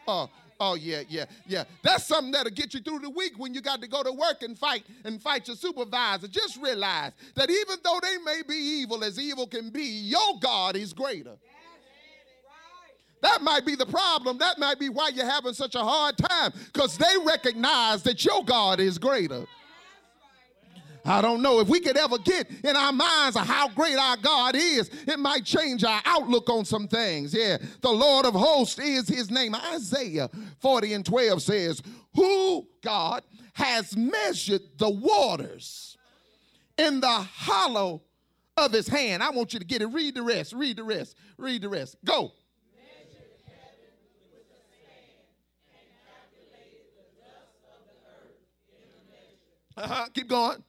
Uh, 0.05 0.27
Oh, 0.63 0.75
yeah, 0.75 1.01
yeah, 1.09 1.25
yeah. 1.47 1.63
That's 1.81 2.05
something 2.05 2.31
that'll 2.31 2.51
get 2.51 2.75
you 2.75 2.81
through 2.81 2.99
the 2.99 3.09
week 3.09 3.33
when 3.37 3.51
you 3.55 3.61
got 3.61 3.81
to 3.81 3.87
go 3.87 4.03
to 4.03 4.11
work 4.11 4.43
and 4.43 4.55
fight 4.55 4.83
and 5.03 5.19
fight 5.19 5.47
your 5.47 5.57
supervisor. 5.57 6.27
Just 6.27 6.61
realize 6.61 7.13
that 7.33 7.49
even 7.49 7.77
though 7.83 7.99
they 7.99 8.17
may 8.23 8.43
be 8.47 8.53
evil 8.53 9.03
as 9.03 9.17
evil 9.17 9.47
can 9.47 9.71
be, 9.71 9.83
your 9.83 10.39
God 10.39 10.75
is 10.75 10.93
greater. 10.93 11.35
That 13.23 13.41
might 13.41 13.65
be 13.65 13.73
the 13.73 13.87
problem. 13.87 14.37
That 14.37 14.59
might 14.59 14.77
be 14.79 14.89
why 14.89 15.09
you're 15.09 15.25
having 15.25 15.53
such 15.53 15.73
a 15.73 15.83
hard 15.83 16.19
time 16.19 16.53
because 16.71 16.95
they 16.95 17.15
recognize 17.25 18.03
that 18.03 18.23
your 18.23 18.43
God 18.43 18.79
is 18.79 18.99
greater. 18.99 19.47
I 21.03 21.21
don't 21.21 21.41
know 21.41 21.59
if 21.59 21.67
we 21.67 21.79
could 21.79 21.97
ever 21.97 22.17
get 22.19 22.49
in 22.63 22.75
our 22.75 22.91
minds 22.91 23.35
of 23.35 23.47
how 23.47 23.69
great 23.69 23.97
our 23.97 24.17
God 24.17 24.55
is, 24.55 24.89
it 25.07 25.19
might 25.19 25.45
change 25.45 25.83
our 25.83 26.01
outlook 26.05 26.49
on 26.49 26.65
some 26.65 26.87
things. 26.87 27.33
Yeah, 27.33 27.57
the 27.81 27.91
Lord 27.91 28.25
of 28.25 28.33
hosts 28.33 28.79
is 28.79 29.07
his 29.07 29.31
name. 29.31 29.55
Isaiah 29.55 30.29
40 30.59 30.93
and 30.93 31.05
12 31.05 31.41
says, 31.41 31.81
Who, 32.15 32.67
God, 32.83 33.23
has 33.53 33.97
measured 33.97 34.61
the 34.77 34.89
waters 34.89 35.97
in 36.77 36.99
the 36.99 37.07
hollow 37.07 38.03
of 38.57 38.71
his 38.71 38.87
hand. 38.87 39.23
I 39.23 39.31
want 39.31 39.53
you 39.53 39.59
to 39.59 39.65
get 39.65 39.81
it. 39.81 39.87
Read 39.87 40.15
the 40.15 40.23
rest, 40.23 40.53
read 40.53 40.77
the 40.77 40.83
rest, 40.83 41.15
read 41.37 41.61
the 41.61 41.69
rest. 41.69 41.95
Go. 42.05 42.31
Uh-huh. 49.77 50.05
Keep 50.13 50.27
going. 50.27 50.63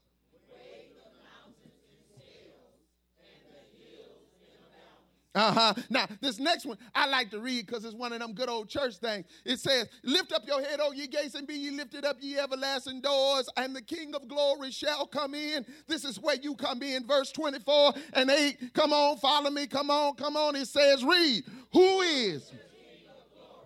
Uh 5.35 5.53
huh. 5.53 5.75
Now, 5.89 6.07
this 6.21 6.39
next 6.39 6.67
one 6.67 6.77
I 6.95 7.07
like 7.07 7.31
to 7.31 7.41
read 7.41 7.67
because 7.67 7.85
it's 7.87 7.95
one 7.95 8.13
of 8.13 8.21
them 8.21 8.35
good 8.35 8.51
old 8.51 8.69
church 8.69 8.97
things. 8.97 9.25
It 9.47 9.61
says, 9.61 9.89
Lift 10.05 10.31
up 10.33 10.43
your 10.47 10.61
head, 10.61 10.79
O 10.83 10.93
ye 10.93 11.07
gates, 11.07 11.35
and 11.35 11.47
be 11.47 11.55
ye 11.55 11.71
lifted 11.71 12.05
up, 12.05 12.17
ye 12.21 12.39
everlasting 12.39 13.01
doors, 13.01 13.49
and 13.57 13.75
the 13.75 13.81
King 13.81 14.15
of 14.15 14.29
glory 14.29 14.71
shall 14.71 15.07
come 15.07 15.35
in. 15.35 15.65
This 15.87 16.05
is 16.05 16.21
where 16.21 16.37
you 16.37 16.55
come 16.55 16.83
in. 16.83 17.07
Verse 17.07 17.33
24 17.33 17.95
and 18.13 18.31
8. 18.31 18.75
Come 18.75 18.93
on, 18.93 19.17
follow 19.17 19.51
me. 19.51 19.67
Come 19.67 19.91
on, 19.91 20.15
come 20.17 20.37
on. 20.37 20.55
It 20.55 20.67
says, 20.67 21.03
Read. 21.03 21.45
Who 21.73 22.01
is? 22.03 22.53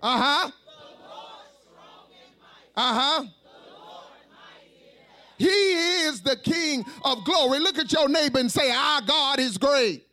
Uh 0.01 0.45
huh. 0.45 0.51
Uh 2.77 2.95
huh. 2.95 3.25
He 5.39 5.47
is 5.49 6.23
the 6.23 6.37
King 6.37 6.85
of 7.05 7.25
glory. 7.25 7.59
Look 7.59 7.79
at 7.79 7.93
your 7.93 8.09
neighbor 8.09 8.39
and 8.39 8.51
say, 8.51 8.71
Our 8.71 9.03
God 9.03 9.41
is 9.41 9.59
great. 9.59 10.06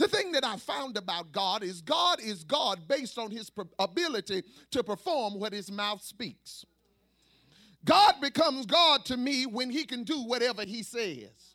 The 0.00 0.08
thing 0.08 0.32
that 0.32 0.46
I 0.46 0.56
found 0.56 0.96
about 0.96 1.30
God 1.30 1.62
is 1.62 1.82
God 1.82 2.22
is 2.22 2.42
God 2.42 2.88
based 2.88 3.18
on 3.18 3.30
his 3.30 3.52
ability 3.78 4.44
to 4.70 4.82
perform 4.82 5.38
what 5.38 5.52
his 5.52 5.70
mouth 5.70 6.00
speaks. 6.00 6.64
God 7.84 8.14
becomes 8.22 8.64
God 8.64 9.04
to 9.04 9.18
me 9.18 9.44
when 9.44 9.68
he 9.68 9.84
can 9.84 10.04
do 10.04 10.22
whatever 10.22 10.64
he 10.64 10.82
says. 10.82 11.54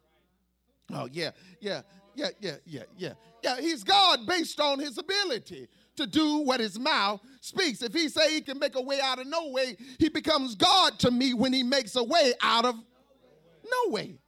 Oh, 0.94 1.10
yeah, 1.12 1.32
yeah, 1.60 1.82
yeah, 2.14 2.30
yeah, 2.40 2.58
yeah, 2.68 2.84
yeah. 2.96 3.14
Yeah, 3.42 3.60
he's 3.60 3.84
God 3.84 4.28
based 4.28 4.60
on 4.60 4.78
his 4.78 5.00
ability 5.00 5.68
to 5.96 6.06
do 6.06 6.38
what 6.42 6.60
his 6.60 6.78
mouth 6.78 7.22
speaks. 7.42 7.82
If 7.82 7.94
he 7.94 8.10
say 8.10 8.32
he 8.32 8.42
can 8.42 8.60
make 8.60 8.76
a 8.76 8.82
way 8.82 9.02
out 9.02 9.18
of 9.18 9.26
no 9.26 9.50
way, 9.50 9.76
he 9.98 10.10
becomes 10.10 10.54
God 10.54 11.00
to 11.00 11.10
me 11.10 11.34
when 11.34 11.52
he 11.52 11.64
makes 11.64 11.96
a 11.96 12.04
way 12.04 12.34
out 12.44 12.66
of 12.66 12.76
no 12.76 13.92
way. 13.92 14.20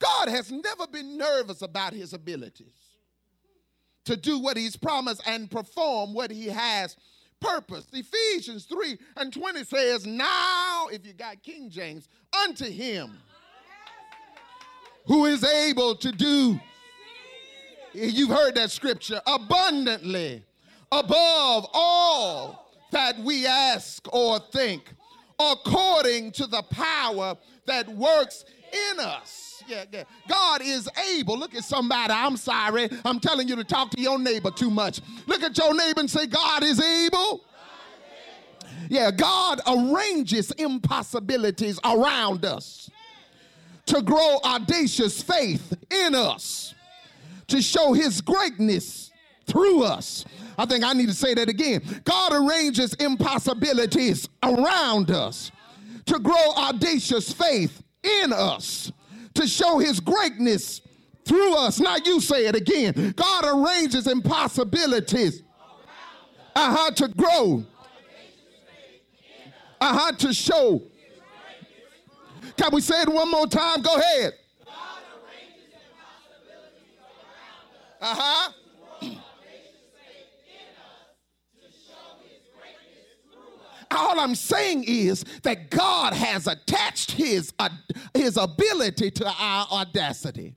God 0.00 0.28
has 0.28 0.50
never 0.50 0.88
been 0.88 1.16
nervous 1.16 1.62
about 1.62 1.92
his 1.92 2.12
abilities 2.12 2.87
to 4.08 4.16
do 4.16 4.38
what 4.38 4.56
he's 4.56 4.74
promised 4.74 5.20
and 5.26 5.50
perform 5.50 6.14
what 6.14 6.30
he 6.30 6.46
has 6.46 6.96
purpose. 7.40 7.86
Ephesians 7.92 8.64
3 8.64 8.96
and 9.18 9.30
20 9.30 9.64
says, 9.64 10.06
Now, 10.06 10.86
if 10.90 11.06
you 11.06 11.12
got 11.12 11.42
King 11.42 11.68
James, 11.68 12.08
unto 12.44 12.64
him 12.64 13.12
who 15.06 15.26
is 15.26 15.44
able 15.44 15.94
to 15.96 16.10
do, 16.10 16.58
you've 17.92 18.30
heard 18.30 18.54
that 18.54 18.70
scripture, 18.70 19.20
abundantly 19.26 20.42
above 20.90 21.66
all 21.74 22.72
that 22.90 23.18
we 23.18 23.46
ask 23.46 24.10
or 24.14 24.38
think, 24.38 24.94
according 25.38 26.32
to 26.32 26.46
the 26.46 26.62
power 26.62 27.36
that 27.66 27.86
works 27.88 28.46
in 28.72 29.00
us. 29.00 29.62
Yeah, 29.66 29.84
yeah. 29.92 30.04
God 30.28 30.62
is 30.62 30.88
able. 31.14 31.38
Look 31.38 31.54
at 31.54 31.64
somebody. 31.64 32.12
I'm 32.12 32.36
sorry. 32.36 32.88
I'm 33.04 33.20
telling 33.20 33.48
you 33.48 33.56
to 33.56 33.64
talk 33.64 33.90
to 33.90 34.00
your 34.00 34.18
neighbor 34.18 34.50
too 34.50 34.70
much. 34.70 35.00
Look 35.26 35.42
at 35.42 35.56
your 35.58 35.74
neighbor 35.74 36.00
and 36.00 36.10
say, 36.10 36.26
God 36.26 36.62
is 36.62 36.80
able. 36.80 37.44
Yeah, 38.88 39.10
God 39.10 39.60
arranges 39.66 40.50
impossibilities 40.52 41.78
around 41.84 42.44
us 42.44 42.90
to 43.86 44.02
grow 44.02 44.38
audacious 44.44 45.22
faith 45.22 45.74
in 45.90 46.14
us, 46.14 46.74
to 47.48 47.60
show 47.60 47.92
his 47.92 48.20
greatness 48.20 49.10
through 49.46 49.82
us. 49.82 50.24
I 50.56 50.66
think 50.66 50.84
I 50.84 50.92
need 50.92 51.08
to 51.08 51.14
say 51.14 51.34
that 51.34 51.48
again. 51.48 51.82
God 52.04 52.32
arranges 52.32 52.94
impossibilities 52.94 54.28
around 54.42 55.10
us 55.10 55.50
to 56.06 56.18
grow 56.18 56.52
audacious 56.56 57.32
faith 57.32 57.82
in 58.02 58.32
us, 58.32 58.92
to 59.34 59.46
show 59.46 59.78
his 59.78 60.00
greatness 60.00 60.80
through 61.24 61.54
us. 61.56 61.78
Now 61.78 61.96
you 62.04 62.20
say 62.20 62.46
it 62.46 62.56
again. 62.56 63.12
God 63.16 63.44
arranges 63.44 64.06
impossibilities 64.06 65.42
uh-huh, 66.56 66.90
to 66.92 67.08
grow, 67.08 67.64
uh-huh, 69.80 70.12
to 70.12 70.32
show. 70.32 70.82
Can 72.56 72.70
we 72.72 72.80
say 72.80 73.02
it 73.02 73.08
one 73.08 73.30
more 73.30 73.46
time? 73.46 73.82
Go 73.82 73.94
ahead. 73.94 74.32
Uh-huh. 78.00 78.52
All 84.18 84.24
I'm 84.24 84.34
saying 84.34 84.84
is 84.86 85.24
that 85.42 85.70
God 85.70 86.12
has 86.12 86.46
attached 86.46 87.12
his, 87.12 87.52
uh, 87.58 87.68
his 88.14 88.36
ability 88.36 89.10
to 89.12 89.26
our 89.26 89.66
audacity. 89.70 90.54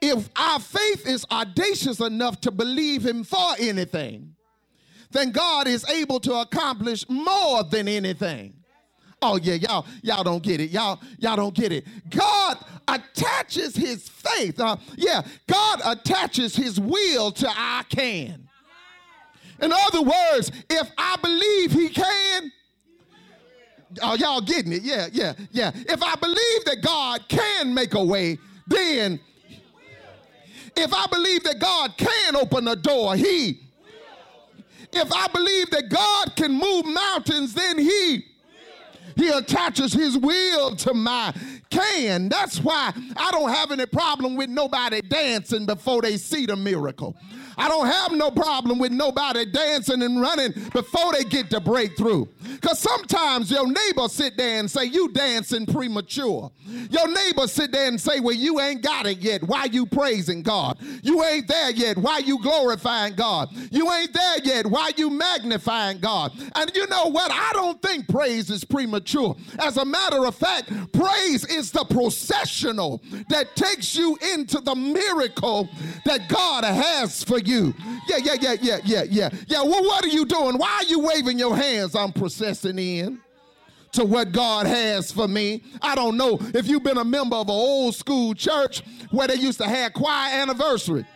If 0.00 0.28
our 0.36 0.60
faith 0.60 1.06
is 1.06 1.24
audacious 1.30 2.00
enough 2.00 2.40
to 2.42 2.50
believe 2.50 3.04
him 3.04 3.24
for 3.24 3.54
anything, 3.58 4.34
then 5.10 5.30
God 5.30 5.66
is 5.66 5.88
able 5.88 6.20
to 6.20 6.34
accomplish 6.34 7.08
more 7.08 7.64
than 7.64 7.88
anything. 7.88 8.54
Oh 9.22 9.38
yeah, 9.38 9.54
y'all 9.54 9.86
y'all 10.02 10.22
don't 10.22 10.42
get 10.42 10.60
it. 10.60 10.70
Y'all 10.70 11.00
y'all 11.18 11.36
don't 11.36 11.54
get 11.54 11.72
it. 11.72 11.86
God 12.10 12.58
attaches 12.86 13.74
his 13.74 14.08
faith. 14.08 14.60
Uh, 14.60 14.76
yeah, 14.96 15.22
God 15.46 15.80
attaches 15.84 16.54
his 16.54 16.78
will 16.78 17.30
to 17.32 17.48
our 17.48 17.82
can. 17.84 18.46
In 19.60 19.72
other 19.72 20.02
words, 20.02 20.50
if 20.68 20.90
I 20.98 21.16
believe 21.22 21.72
he 21.72 21.88
can, 21.88 22.52
oh, 24.02 24.14
y'all 24.14 24.40
getting 24.40 24.72
it? 24.72 24.82
Yeah, 24.82 25.08
yeah, 25.12 25.34
yeah. 25.50 25.72
If 25.74 26.02
I 26.02 26.14
believe 26.16 26.64
that 26.66 26.82
God 26.82 27.26
can 27.28 27.72
make 27.72 27.94
a 27.94 28.04
way, 28.04 28.38
then 28.66 29.20
if 30.76 30.92
I 30.92 31.06
believe 31.06 31.42
that 31.44 31.58
God 31.58 31.96
can 31.96 32.36
open 32.36 32.68
a 32.68 32.76
door, 32.76 33.16
he. 33.16 33.60
If 34.92 35.12
I 35.12 35.26
believe 35.28 35.70
that 35.70 35.88
God 35.88 36.36
can 36.36 36.52
move 36.52 36.86
mountains, 36.86 37.54
then 37.54 37.78
he. 37.78 38.24
He 39.16 39.28
attaches 39.28 39.94
his 39.94 40.18
will 40.18 40.76
to 40.76 40.92
my 40.92 41.32
can. 41.70 42.28
That's 42.28 42.58
why 42.60 42.92
I 43.16 43.30
don't 43.30 43.48
have 43.50 43.72
any 43.72 43.86
problem 43.86 44.36
with 44.36 44.50
nobody 44.50 45.00
dancing 45.00 45.64
before 45.64 46.02
they 46.02 46.18
see 46.18 46.44
the 46.44 46.56
miracle. 46.56 47.16
I 47.56 47.68
don't 47.68 47.86
have 47.86 48.12
no 48.12 48.30
problem 48.30 48.78
with 48.78 48.92
nobody 48.92 49.46
dancing 49.46 50.02
and 50.02 50.20
running 50.20 50.52
before 50.72 51.12
they 51.12 51.24
get 51.24 51.48
the 51.50 51.60
breakthrough. 51.60 52.26
Because 52.54 52.78
sometimes 52.78 53.50
your 53.50 53.66
neighbor 53.66 54.08
sit 54.08 54.36
there 54.36 54.60
and 54.60 54.70
say, 54.70 54.84
you 54.84 55.08
dancing 55.12 55.66
premature. 55.66 56.50
Your 56.90 57.08
neighbor 57.08 57.46
sit 57.46 57.72
there 57.72 57.88
and 57.88 58.00
say, 58.00 58.20
well, 58.20 58.34
you 58.34 58.60
ain't 58.60 58.82
got 58.82 59.06
it 59.06 59.18
yet. 59.18 59.42
Why 59.42 59.64
you 59.64 59.86
praising 59.86 60.42
God? 60.42 60.78
You 61.02 61.24
ain't 61.24 61.48
there 61.48 61.70
yet. 61.70 61.96
Why 61.96 62.18
you 62.18 62.40
glorifying 62.42 63.14
God? 63.14 63.48
You 63.70 63.90
ain't 63.90 64.12
there 64.12 64.38
yet. 64.44 64.66
Why 64.66 64.90
you 64.96 65.10
magnifying 65.10 65.98
God? 65.98 66.32
And 66.54 66.70
you 66.74 66.86
know 66.88 67.06
what? 67.06 67.30
I 67.32 67.52
don't 67.52 67.80
think 67.80 68.08
praise 68.08 68.50
is 68.50 68.64
premature. 68.64 69.34
As 69.58 69.76
a 69.76 69.84
matter 69.84 70.26
of 70.26 70.34
fact, 70.34 70.70
praise 70.92 71.44
is 71.46 71.70
the 71.70 71.84
processional 71.84 73.02
that 73.28 73.56
takes 73.56 73.96
you 73.96 74.18
into 74.34 74.60
the 74.60 74.74
miracle 74.74 75.68
that 76.04 76.28
God 76.28 76.64
has 76.64 77.24
for 77.24 77.38
you. 77.38 77.45
Yeah, 77.46 78.16
yeah, 78.22 78.34
yeah, 78.40 78.56
yeah, 78.60 78.78
yeah, 78.84 79.02
yeah. 79.08 79.30
Yeah, 79.46 79.62
well, 79.62 79.84
what 79.84 80.04
are 80.04 80.08
you 80.08 80.24
doing? 80.24 80.58
Why 80.58 80.82
are 80.82 80.84
you 80.84 81.00
waving 81.00 81.38
your 81.38 81.56
hands? 81.56 81.94
I'm 81.94 82.12
processing 82.12 82.78
in 82.78 83.20
to 83.92 84.04
what 84.04 84.32
God 84.32 84.66
has 84.66 85.10
for 85.10 85.26
me. 85.26 85.62
I 85.80 85.94
don't 85.94 86.16
know 86.16 86.38
if 86.54 86.68
you've 86.68 86.82
been 86.82 86.98
a 86.98 87.04
member 87.04 87.36
of 87.36 87.48
an 87.48 87.54
old 87.54 87.94
school 87.94 88.34
church 88.34 88.82
where 89.10 89.28
they 89.28 89.36
used 89.36 89.58
to 89.58 89.66
have 89.66 89.92
choir 89.94 90.32
anniversary. 90.32 91.06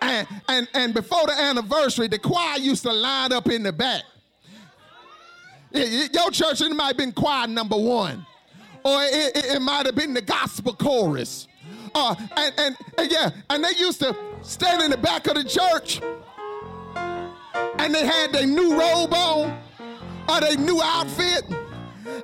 And, 0.00 0.28
and, 0.48 0.68
and 0.74 0.94
before 0.94 1.26
the 1.26 1.32
anniversary, 1.32 2.08
the 2.08 2.18
choir 2.18 2.58
used 2.58 2.82
to 2.82 2.92
line 2.92 3.32
up 3.32 3.48
in 3.48 3.62
the 3.62 3.72
back. 3.72 4.02
Your 5.72 6.30
church, 6.30 6.60
it 6.60 6.72
might 6.74 6.88
have 6.88 6.96
been 6.96 7.12
choir 7.12 7.48
number 7.48 7.76
one, 7.76 8.24
or 8.84 9.02
it, 9.02 9.36
it, 9.36 9.44
it 9.56 9.60
might 9.60 9.86
have 9.86 9.96
been 9.96 10.14
the 10.14 10.22
gospel 10.22 10.74
chorus. 10.74 11.48
Uh, 11.94 12.14
and, 12.36 12.54
and, 12.58 12.76
and 12.98 13.10
yeah, 13.10 13.30
and 13.50 13.64
they 13.64 13.72
used 13.78 14.00
to 14.00 14.16
stand 14.44 14.82
in 14.82 14.90
the 14.90 14.96
back 14.96 15.26
of 15.26 15.34
the 15.34 15.44
church 15.44 16.00
and 17.78 17.94
they 17.94 18.06
had 18.06 18.32
their 18.32 18.46
new 18.46 18.78
robe 18.78 19.12
on 19.12 19.58
or 20.28 20.40
their 20.40 20.56
new 20.56 20.80
outfit 20.82 21.44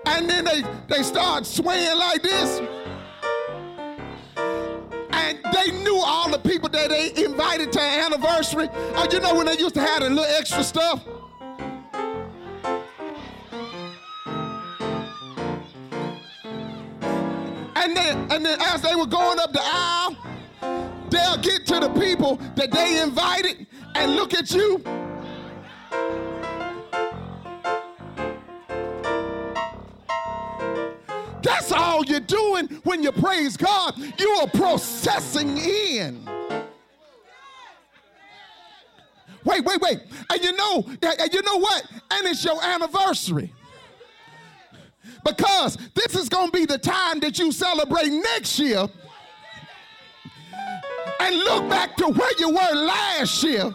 and 0.07 0.29
then 0.29 0.45
they, 0.45 0.63
they 0.89 1.03
start 1.03 1.47
swaying 1.47 1.97
like 1.97 2.23
this. 2.23 2.61
And 5.13 5.39
they 5.53 5.71
knew 5.83 6.01
all 6.05 6.31
the 6.31 6.39
people 6.39 6.69
that 6.71 6.91
they 6.91 7.13
invited 7.25 7.73
to 7.73 7.81
an 7.81 8.13
anniversary. 8.13 8.69
Oh, 8.73 9.07
you 9.11 9.21
know 9.21 9.35
when 9.35 9.47
they 9.47 9.59
used 9.59 9.75
to 9.75 9.81
have 9.81 10.03
a 10.03 10.09
little 10.09 10.25
extra 10.25 10.63
stuff? 10.63 11.05
And 17.77 17.97
then, 17.97 18.31
and 18.31 18.45
then 18.45 18.61
as 18.61 18.83
they 18.83 18.95
were 18.95 19.07
going 19.07 19.39
up 19.39 19.53
the 19.53 19.61
aisle, 19.63 20.10
they'll 21.21 21.37
get 21.37 21.67
to 21.67 21.81
the 21.81 21.91
people 22.01 22.37
that 22.55 22.71
they 22.71 23.01
invited 23.01 23.67
and 23.95 24.15
look 24.15 24.35
at 24.35 24.51
you. 24.53 24.83
That's 31.43 31.73
all 31.73 32.05
you're 32.05 32.21
doing 32.21 32.67
when 32.85 33.03
you 33.03 33.13
praise 33.13 33.57
God. 33.57 33.97
You 34.19 34.29
are 34.43 34.49
processing 34.49 35.57
in. 35.57 36.29
Wait, 39.45 39.65
wait, 39.65 39.81
wait. 39.81 40.01
And 40.31 40.45
you 40.45 40.53
know, 40.53 40.85
and 41.03 41.33
you 41.33 41.43
know 41.43 41.57
what? 41.57 41.83
And 42.11 42.27
it's 42.27 42.45
your 42.45 42.63
anniversary. 42.63 43.53
Because 45.25 45.77
this 45.95 46.15
is 46.15 46.29
going 46.29 46.51
to 46.51 46.53
be 46.53 46.67
the 46.67 46.79
time 46.79 47.21
that 47.21 47.39
you 47.39 47.53
celebrate 47.53 48.11
next 48.11 48.59
year 48.59 48.87
and 51.31 51.39
look 51.45 51.69
back 51.69 51.97
to 51.97 52.09
where 52.09 52.33
you 52.39 52.51
were 52.51 52.75
last 52.75 53.43
year. 53.43 53.75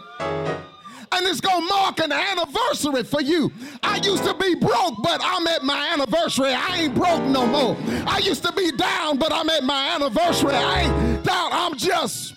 And 1.12 1.26
it's 1.26 1.40
to 1.40 1.60
mark 1.60 1.98
an 2.00 2.12
anniversary 2.12 3.02
for 3.04 3.22
you. 3.22 3.50
I 3.82 3.96
used 3.96 4.24
to 4.24 4.34
be 4.34 4.54
broke, 4.54 4.94
but 5.02 5.20
I'm 5.24 5.46
at 5.46 5.62
my 5.62 5.90
anniversary. 5.92 6.52
I 6.52 6.80
ain't 6.82 6.94
broke 6.94 7.22
no 7.22 7.46
more. 7.46 7.76
I 8.06 8.18
used 8.18 8.44
to 8.44 8.52
be 8.52 8.72
down, 8.72 9.16
but 9.16 9.32
I'm 9.32 9.48
at 9.48 9.64
my 9.64 9.94
anniversary. 9.94 10.54
I 10.54 10.82
ain't 10.82 11.24
down. 11.24 11.50
I'm 11.52 11.76
just 11.76 12.34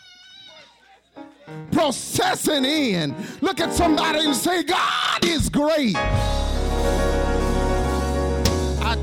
processing 1.71 2.63
in. 2.63 3.15
Look 3.41 3.59
at 3.59 3.73
somebody 3.73 4.19
and 4.19 4.35
say, 4.35 4.63
God 4.63 5.25
is 5.25 5.49
great. 5.49 5.97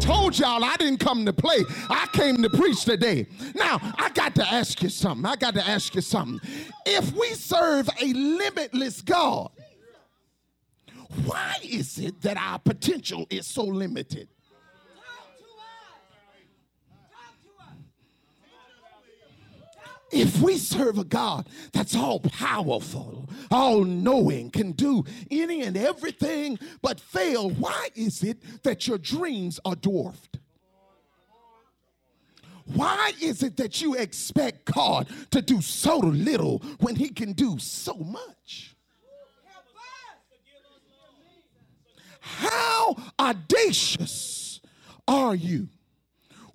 Told 0.01 0.39
y'all 0.39 0.65
I 0.65 0.77
didn't 0.79 1.01
come 1.01 1.27
to 1.27 1.33
play. 1.33 1.59
I 1.91 2.09
came 2.13 2.43
to 2.43 2.51
preach 2.51 2.85
today. 2.85 3.27
Now, 3.55 3.81
I 3.99 4.11
got 4.11 4.35
to 4.37 4.49
ask 4.49 4.83
you 4.83 4.89
something. 4.89 5.27
I 5.27 5.37
got 5.37 5.55
to 5.55 5.67
ask 5.69 5.95
you 5.95 6.01
something. 6.03 6.41
If 6.87 7.13
we 7.15 7.29
serve 7.35 7.89
a 8.01 8.13
limitless 8.13 9.03
God, 9.03 9.51
why 11.25 11.57
is 11.63 11.99
it 11.99 12.21
that 12.23 12.37
our 12.39 12.59
potential 12.59 13.27
is 13.31 13.47
so 13.47 13.65
limited? 13.65 14.29
If 20.19 20.41
we 20.41 20.57
serve 20.57 20.97
a 20.99 21.05
God 21.05 21.47
that's 21.73 21.95
all 21.95 22.21
powerful, 22.21 23.29
all 23.51 23.85
knowing, 23.85 24.51
can 24.51 24.73
do 24.73 25.05
any 25.31 25.61
and 25.61 25.77
everything 25.77 26.59
but 26.81 26.99
fail, 26.99 27.51
why 27.51 27.89
is 27.95 28.23
it 28.23 28.39
that 28.63 28.89
your 28.89 28.97
dreams 28.97 29.61
are 29.67 29.75
dwarfed? 29.75 30.39
Why 32.65 33.13
is 33.21 33.43
it 33.43 33.59
that 33.59 33.83
you 33.83 33.95
expect 33.95 34.73
God 34.73 35.07
to 35.33 35.43
do 35.43 35.61
so 35.61 35.99
little 35.99 36.61
when 36.81 36.97
He 36.97 37.11
can 37.11 37.35
do 37.35 37.59
so 37.59 37.95
much? 37.95 38.75
How 42.21 42.97
audacious 43.21 44.63
are 45.07 45.35
you? 45.35 45.69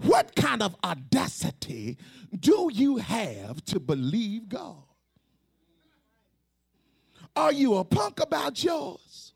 What 0.01 0.35
kind 0.35 0.63
of 0.63 0.75
audacity 0.83 1.97
do 2.39 2.69
you 2.73 2.97
have 2.97 3.63
to 3.65 3.79
believe 3.79 4.49
God? 4.49 4.83
Are 7.35 7.53
you 7.53 7.75
a 7.75 7.83
punk 7.83 8.19
about 8.19 8.63
yours? 8.63 9.33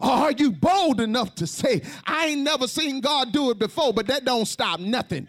Or 0.00 0.10
are 0.10 0.32
you 0.32 0.50
bold 0.50 1.00
enough 1.00 1.34
to 1.36 1.46
say, 1.46 1.82
I 2.06 2.28
ain't 2.28 2.40
never 2.40 2.66
seen 2.66 3.00
God 3.00 3.32
do 3.32 3.50
it 3.50 3.58
before, 3.58 3.92
but 3.92 4.06
that 4.06 4.24
don't 4.24 4.46
stop 4.46 4.80
nothing? 4.80 5.28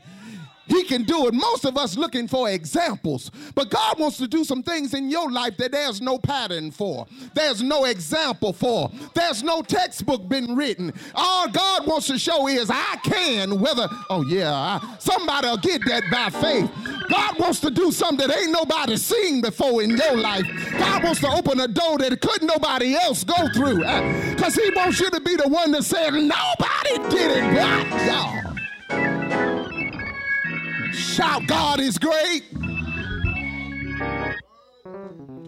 He 0.72 0.84
can 0.84 1.04
do 1.04 1.28
it. 1.28 1.34
Most 1.34 1.66
of 1.66 1.78
us 1.78 1.98
looking 1.98 2.30
for 2.30 2.50
examples, 2.50 3.30
but 3.56 3.70
God 3.70 4.00
wants 4.00 4.18
to 4.20 4.28
do 4.28 4.46
some 4.46 4.64
things 4.64 4.94
in 4.94 5.10
your 5.10 5.30
life 5.30 5.58
that 5.58 5.74
there's 5.74 6.00
no 6.00 6.18
pattern 6.18 6.72
for. 6.72 7.06
There's 7.34 7.62
no 7.62 7.84
example 7.86 8.54
for. 8.54 8.90
There's 9.14 9.44
no 9.44 9.62
textbook 9.62 10.30
been 10.30 10.56
written. 10.56 10.94
All 11.14 11.50
God 11.50 11.86
wants 11.86 12.08
to 12.08 12.18
show 12.18 12.48
is 12.48 12.70
I 12.70 12.98
can 13.04 13.60
whether 13.60 13.90
oh 14.10 14.24
yeah, 14.24 14.54
I, 14.54 14.96
somebody 15.00 15.48
will 15.48 15.58
get 15.58 15.82
that 15.88 16.04
by 16.10 16.30
faith. 16.30 16.72
God 17.10 17.38
wants 17.38 17.60
to 17.60 17.70
do 17.70 17.92
something 17.92 18.26
that 18.26 18.38
ain't 18.38 18.52
nobody 18.52 18.96
seen 18.96 19.42
before 19.42 19.84
in 19.84 19.90
your 19.92 20.16
life. 20.16 20.46
God 20.78 21.04
wants 21.04 21.20
to 21.20 21.28
open 21.28 21.60
a 21.60 21.68
door 21.68 21.98
that 21.98 22.22
couldn't 22.22 22.48
nobody 22.48 22.96
else 22.96 23.26
go 23.26 23.50
through. 23.54 23.80
Because 23.80 24.58
uh, 24.58 24.62
he 24.62 24.70
wants 24.74 25.02
you 25.02 25.10
to 25.10 25.20
be 25.20 25.36
the 25.36 25.50
one 25.50 25.72
that 25.72 25.84
said, 25.84 26.12
nobody 26.14 27.10
did 27.10 27.32
it 27.38 27.56
but 27.56 28.06
y'all. 28.06 28.41
Shout, 30.94 31.48
God 31.48 31.80
is 31.80 31.98
great. 31.98 32.44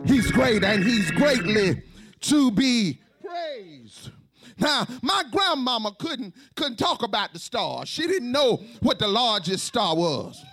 He's 0.05 0.31
great 0.31 0.63
and 0.63 0.83
he's 0.83 1.11
greatly 1.11 1.81
to 2.21 2.51
be 2.51 2.99
praised. 3.23 4.11
Now, 4.57 4.85
my 5.01 5.23
grandmama 5.31 5.95
couldn't, 5.97 6.35
couldn't 6.55 6.77
talk 6.77 7.03
about 7.03 7.33
the 7.33 7.39
stars. 7.39 7.89
She 7.89 8.07
didn't 8.07 8.31
know 8.31 8.63
what 8.81 8.99
the 8.99 9.07
largest 9.07 9.65
star 9.65 9.95
was. 9.95 10.43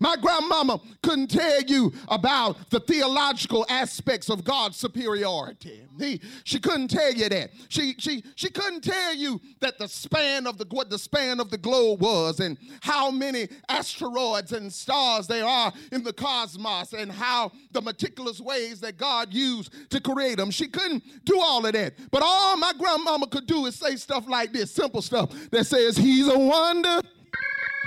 My 0.00 0.16
grandmama 0.16 0.80
couldn't 1.02 1.30
tell 1.30 1.60
you 1.62 1.92
about 2.08 2.70
the 2.70 2.80
theological 2.80 3.66
aspects 3.68 4.30
of 4.30 4.42
God's 4.42 4.78
superiority. 4.78 5.82
He, 5.98 6.22
she 6.44 6.58
couldn't 6.58 6.88
tell 6.88 7.12
you 7.12 7.28
that. 7.28 7.50
She, 7.68 7.94
she, 7.98 8.24
she 8.34 8.48
couldn't 8.48 8.82
tell 8.82 9.14
you 9.14 9.38
that 9.60 9.78
the 9.78 9.86
span 9.86 10.46
of 10.46 10.56
the 10.56 10.66
what 10.70 10.88
the 10.88 10.98
span 10.98 11.38
of 11.38 11.50
the 11.50 11.58
globe 11.58 12.00
was 12.00 12.40
and 12.40 12.56
how 12.80 13.10
many 13.10 13.48
asteroids 13.68 14.52
and 14.52 14.72
stars 14.72 15.26
there 15.26 15.44
are 15.44 15.70
in 15.92 16.02
the 16.02 16.14
cosmos 16.14 16.94
and 16.94 17.12
how 17.12 17.52
the 17.72 17.82
meticulous 17.82 18.40
ways 18.40 18.80
that 18.80 18.96
God 18.96 19.34
used 19.34 19.90
to 19.90 20.00
create 20.00 20.38
them. 20.38 20.50
She 20.50 20.66
couldn't 20.66 21.02
do 21.26 21.38
all 21.38 21.66
of 21.66 21.72
that. 21.74 21.94
But 22.10 22.22
all 22.24 22.56
my 22.56 22.72
grandmama 22.78 23.26
could 23.26 23.46
do 23.46 23.66
is 23.66 23.74
say 23.74 23.96
stuff 23.96 24.26
like 24.26 24.52
this, 24.52 24.70
simple 24.70 25.02
stuff 25.02 25.30
that 25.50 25.66
says, 25.66 25.98
He's 25.98 26.28
a 26.28 26.38
wonder 26.38 27.02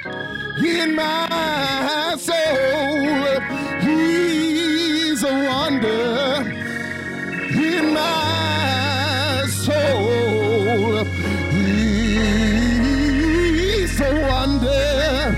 in 0.06 0.96
my 0.96 2.16
soul. 2.18 3.40
He's 3.82 5.24
a 5.24 5.34
wonder 5.48 6.44
in 7.54 7.94
my 7.94 9.46
soul. 9.48 11.06
He's 11.52 11.86
a 14.02 14.22
wonder 14.28 15.38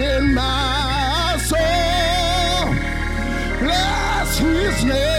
in 0.00 0.34
my 0.34 1.38
soul. 1.42 2.74
Bless 3.60 4.38
his 4.38 4.84
name. 4.84 5.15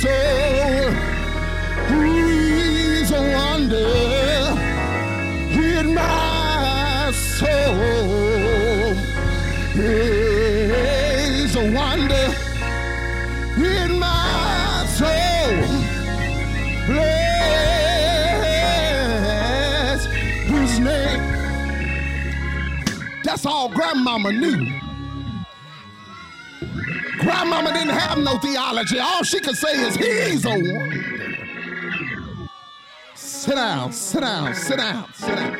Soul. 0.00 0.92
He's 1.90 3.10
a 3.10 3.20
wonder 3.34 3.90
in 5.50 5.86
my 5.94 7.10
soul. 7.12 8.94
He's 9.74 11.54
a 11.56 11.64
wonder 11.72 12.26
in 13.56 13.98
my 13.98 14.86
soul. 14.98 15.56
Bless 16.86 17.66
his 20.46 20.78
name. 20.78 21.22
That's 23.24 23.44
all 23.46 23.68
grandmama 23.68 24.32
knew. 24.32 24.77
Grandmama 27.58 27.76
didn't 27.76 27.98
have 27.98 28.18
no 28.18 28.38
theology. 28.38 29.00
All 29.00 29.24
she 29.24 29.40
could 29.40 29.56
say 29.56 29.72
is, 29.72 29.96
He's 29.96 30.44
a 30.44 30.50
wonder. 30.50 31.38
Sit 33.14 33.56
down, 33.56 33.92
sit 33.92 34.20
down, 34.20 34.54
sit 34.54 34.76
down, 34.76 35.12
sit 35.12 35.34
down. 35.34 35.56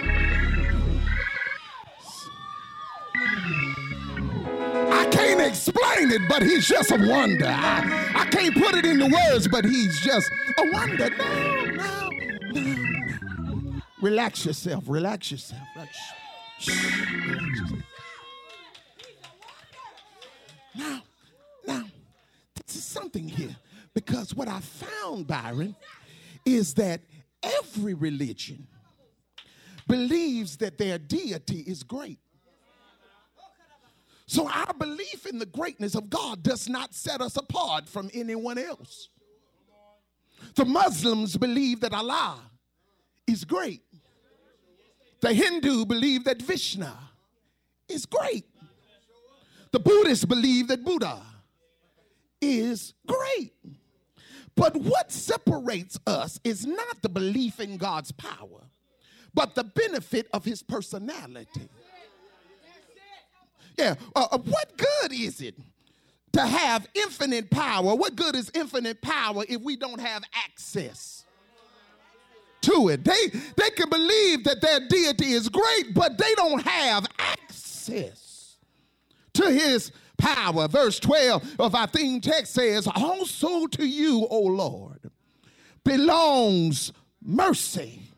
I 4.92 5.08
can't 5.10 5.40
explain 5.40 6.12
it, 6.12 6.22
but 6.28 6.42
he's 6.42 6.68
just 6.68 6.92
a 6.92 6.96
wonder. 6.96 7.46
I, 7.46 8.12
I 8.14 8.26
can't 8.26 8.54
put 8.54 8.76
it 8.76 8.84
into 8.86 9.06
words, 9.06 9.48
but 9.48 9.64
he's 9.64 10.00
just 10.00 10.30
a 10.58 10.70
wonder. 10.70 11.10
No, 11.10 11.80
no, 12.52 12.74
no. 12.74 13.80
Relax 14.00 14.46
yourself, 14.46 14.84
relax 14.86 15.32
yourself. 15.32 15.62
Relax. 15.74 15.98
Relax 16.68 17.60
yourself. 17.60 17.82
Now, 20.76 21.02
something 22.82 23.28
here 23.28 23.56
because 23.94 24.34
what 24.34 24.48
I 24.48 24.60
found, 24.60 25.26
Byron, 25.26 25.74
is 26.44 26.74
that 26.74 27.00
every 27.42 27.94
religion 27.94 28.66
believes 29.86 30.56
that 30.58 30.78
their 30.78 30.98
deity 30.98 31.60
is 31.60 31.82
great. 31.82 32.18
So 34.26 34.46
our 34.46 34.74
belief 34.74 35.26
in 35.26 35.38
the 35.38 35.46
greatness 35.46 35.94
of 35.94 36.10
God 36.10 36.42
does 36.42 36.68
not 36.68 36.94
set 36.94 37.22
us 37.22 37.36
apart 37.36 37.88
from 37.88 38.10
anyone 38.12 38.58
else. 38.58 39.08
The 40.54 40.66
Muslims 40.66 41.36
believe 41.36 41.80
that 41.80 41.94
Allah 41.94 42.38
is 43.26 43.44
great. 43.44 43.82
The 45.20 45.32
Hindu 45.32 45.86
believe 45.86 46.24
that 46.24 46.42
Vishnu 46.42 46.86
is 47.88 48.06
great. 48.06 48.44
The 49.72 49.80
Buddhists 49.80 50.24
believe 50.24 50.68
that 50.68 50.84
Buddha 50.84 51.22
is 52.40 52.94
great. 53.06 53.52
But 54.54 54.76
what 54.76 55.12
separates 55.12 55.98
us 56.06 56.40
is 56.42 56.66
not 56.66 57.00
the 57.02 57.08
belief 57.08 57.60
in 57.60 57.76
God's 57.76 58.10
power, 58.12 58.66
but 59.32 59.54
the 59.54 59.64
benefit 59.64 60.28
of 60.32 60.44
his 60.44 60.62
personality. 60.62 61.68
Yeah, 63.78 63.94
uh, 64.16 64.26
uh, 64.32 64.38
what 64.38 64.76
good 64.76 65.12
is 65.12 65.40
it 65.40 65.54
to 66.32 66.44
have 66.44 66.88
infinite 66.94 67.48
power? 67.48 67.94
What 67.94 68.16
good 68.16 68.34
is 68.34 68.50
infinite 68.52 69.00
power 69.00 69.44
if 69.48 69.60
we 69.60 69.76
don't 69.76 70.00
have 70.00 70.24
access? 70.34 71.24
To 72.62 72.88
it. 72.88 73.04
They, 73.04 73.28
they 73.56 73.70
can 73.70 73.88
believe 73.88 74.42
that 74.42 74.60
their 74.60 74.80
deity 74.88 75.30
is 75.30 75.48
great, 75.48 75.94
but 75.94 76.18
they 76.18 76.34
don't 76.34 76.60
have 76.66 77.06
access 77.16 78.56
to 79.34 79.48
his 79.48 79.92
power. 80.18 80.68
Verse 80.68 81.00
12 81.00 81.56
of 81.58 81.74
our 81.74 81.86
theme 81.86 82.20
text 82.20 82.52
says, 82.54 82.86
Also 82.86 83.66
to 83.68 83.86
you, 83.86 84.26
O 84.30 84.40
Lord, 84.40 85.10
belongs 85.84 86.92
mercy 87.22 88.08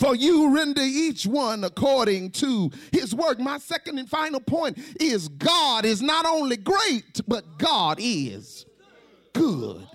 For 0.00 0.16
you 0.16 0.54
render 0.54 0.82
each 0.82 1.26
one 1.26 1.62
according 1.62 2.30
to 2.32 2.70
his 2.90 3.14
work. 3.14 3.38
My 3.38 3.58
second 3.58 3.98
and 3.98 4.08
final 4.08 4.40
point 4.40 4.78
is 4.98 5.28
God 5.28 5.84
is 5.84 6.00
not 6.00 6.24
only 6.24 6.56
great, 6.56 7.20
but 7.28 7.58
God 7.58 7.98
is 8.00 8.64
good. 9.34 9.86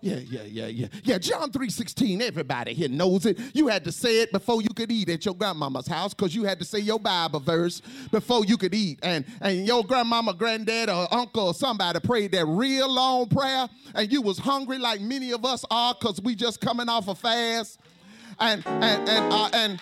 Yeah, 0.00 0.16
yeah, 0.16 0.42
yeah, 0.42 0.66
yeah. 0.66 0.86
Yeah, 1.04 1.18
John 1.18 1.50
3.16, 1.50 2.20
everybody 2.20 2.74
here 2.74 2.88
knows 2.88 3.24
it. 3.24 3.38
You 3.54 3.68
had 3.68 3.82
to 3.84 3.92
say 3.92 4.20
it 4.20 4.30
before 4.30 4.60
you 4.60 4.68
could 4.68 4.92
eat 4.92 5.08
at 5.08 5.24
your 5.24 5.34
grandmama's 5.34 5.86
house 5.86 6.12
because 6.12 6.34
you 6.34 6.44
had 6.44 6.58
to 6.58 6.64
say 6.64 6.78
your 6.80 7.00
Bible 7.00 7.40
verse 7.40 7.80
before 8.10 8.44
you 8.44 8.56
could 8.56 8.74
eat. 8.74 8.98
And, 9.02 9.24
and 9.40 9.66
your 9.66 9.82
grandmama, 9.84 10.34
granddad, 10.34 10.90
or 10.90 11.12
uncle 11.12 11.48
or 11.48 11.54
somebody 11.54 11.98
prayed 12.00 12.32
that 12.32 12.44
real 12.46 12.92
long 12.92 13.28
prayer 13.28 13.68
and 13.94 14.12
you 14.12 14.20
was 14.20 14.38
hungry 14.38 14.78
like 14.78 15.00
many 15.00 15.32
of 15.32 15.44
us 15.44 15.64
are 15.70 15.94
because 15.98 16.20
we 16.20 16.34
just 16.34 16.60
coming 16.60 16.88
off 16.88 17.08
a 17.08 17.14
fast. 17.14 17.80
And, 18.38 18.62
and, 18.66 19.08
and, 19.08 19.32
uh, 19.32 19.48
and, 19.54 19.80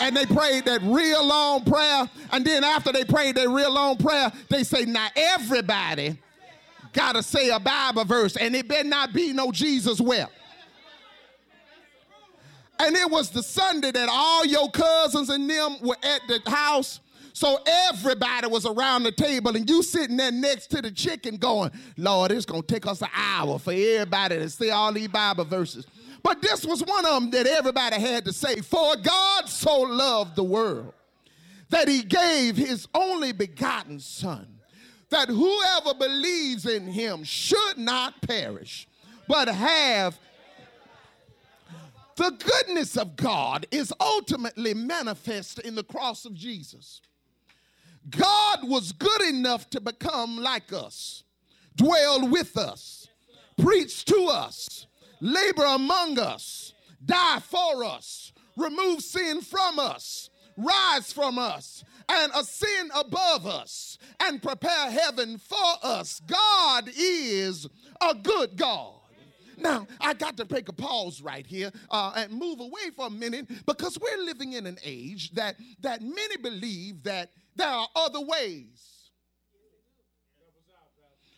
and 0.00 0.16
they 0.16 0.26
prayed 0.26 0.64
that 0.64 0.82
real 0.82 1.24
long 1.24 1.64
prayer. 1.64 2.10
And 2.32 2.44
then 2.44 2.64
after 2.64 2.90
they 2.90 3.04
prayed 3.04 3.36
that 3.36 3.48
real 3.48 3.72
long 3.72 3.96
prayer, 3.96 4.32
they 4.48 4.64
say, 4.64 4.84
now 4.86 5.06
everybody 5.14 6.18
got 6.92 7.14
to 7.14 7.22
say 7.22 7.50
a 7.50 7.60
Bible 7.60 8.04
verse, 8.04 8.36
and 8.36 8.54
it 8.54 8.68
better 8.68 8.88
not 8.88 9.12
be 9.12 9.32
no 9.32 9.52
Jesus 9.52 10.00
wept. 10.00 10.32
And 12.78 12.96
it 12.96 13.10
was 13.10 13.30
the 13.30 13.42
Sunday 13.42 13.90
that 13.90 14.08
all 14.10 14.46
your 14.46 14.70
cousins 14.70 15.28
and 15.28 15.48
them 15.48 15.76
were 15.82 15.98
at 16.02 16.22
the 16.28 16.40
house. 16.50 17.00
So 17.32 17.58
everybody 17.88 18.48
was 18.48 18.66
around 18.66 19.02
the 19.02 19.12
table, 19.12 19.54
and 19.54 19.68
you 19.68 19.82
sitting 19.82 20.16
there 20.16 20.32
next 20.32 20.68
to 20.68 20.82
the 20.82 20.90
chicken 20.90 21.36
going, 21.36 21.70
Lord, 21.96 22.32
it's 22.32 22.46
going 22.46 22.62
to 22.62 22.66
take 22.66 22.86
us 22.86 23.02
an 23.02 23.08
hour 23.14 23.58
for 23.58 23.72
everybody 23.72 24.38
to 24.38 24.48
say 24.48 24.70
all 24.70 24.92
these 24.92 25.08
Bible 25.08 25.44
verses. 25.44 25.86
But 26.22 26.42
this 26.42 26.64
was 26.66 26.82
one 26.82 27.04
of 27.04 27.12
them 27.12 27.30
that 27.30 27.46
everybody 27.46 28.00
had 28.00 28.24
to 28.26 28.32
say. 28.32 28.56
For 28.60 28.96
God 28.96 29.48
so 29.48 29.80
loved 29.80 30.36
the 30.36 30.44
world 30.44 30.92
that 31.70 31.88
he 31.88 32.02
gave 32.02 32.56
his 32.56 32.88
only 32.94 33.32
begotten 33.32 34.00
Son 34.00 34.59
that 35.10 35.28
whoever 35.28 35.94
believes 35.94 36.66
in 36.66 36.86
him 36.86 37.24
should 37.24 37.76
not 37.76 38.20
perish, 38.22 38.86
but 39.28 39.48
have 39.48 40.18
the 42.16 42.30
goodness 42.30 42.96
of 42.96 43.16
God 43.16 43.66
is 43.70 43.92
ultimately 43.98 44.74
manifest 44.74 45.58
in 45.60 45.74
the 45.74 45.82
cross 45.82 46.24
of 46.24 46.34
Jesus. 46.34 47.00
God 48.08 48.68
was 48.68 48.92
good 48.92 49.22
enough 49.22 49.68
to 49.70 49.80
become 49.80 50.38
like 50.38 50.72
us, 50.72 51.24
dwell 51.76 52.28
with 52.28 52.56
us, 52.56 53.08
preach 53.60 54.04
to 54.06 54.28
us, 54.30 54.86
labor 55.20 55.64
among 55.64 56.18
us, 56.18 56.72
die 57.04 57.40
for 57.40 57.84
us, 57.84 58.32
remove 58.56 59.02
sin 59.02 59.40
from 59.40 59.78
us, 59.78 60.30
rise 60.56 61.12
from 61.12 61.38
us, 61.38 61.84
and 62.10 62.32
ascend 62.34 62.90
above 62.94 63.46
us 63.46 63.98
and 64.20 64.42
prepare 64.42 64.90
heaven 64.90 65.38
for 65.38 65.74
us. 65.82 66.20
God 66.20 66.90
is 66.96 67.66
a 68.00 68.14
good 68.14 68.56
God. 68.56 68.94
Now, 69.58 69.86
I 70.00 70.14
got 70.14 70.36
to 70.38 70.44
take 70.44 70.68
a 70.68 70.72
pause 70.72 71.20
right 71.20 71.46
here 71.46 71.70
uh, 71.90 72.12
and 72.16 72.32
move 72.32 72.60
away 72.60 72.90
for 72.96 73.06
a 73.06 73.10
minute 73.10 73.46
because 73.66 73.98
we're 74.00 74.24
living 74.24 74.54
in 74.54 74.66
an 74.66 74.78
age 74.82 75.32
that, 75.32 75.56
that 75.80 76.00
many 76.02 76.38
believe 76.38 77.02
that 77.02 77.30
there 77.56 77.68
are 77.68 77.88
other 77.94 78.20
ways. 78.20 79.10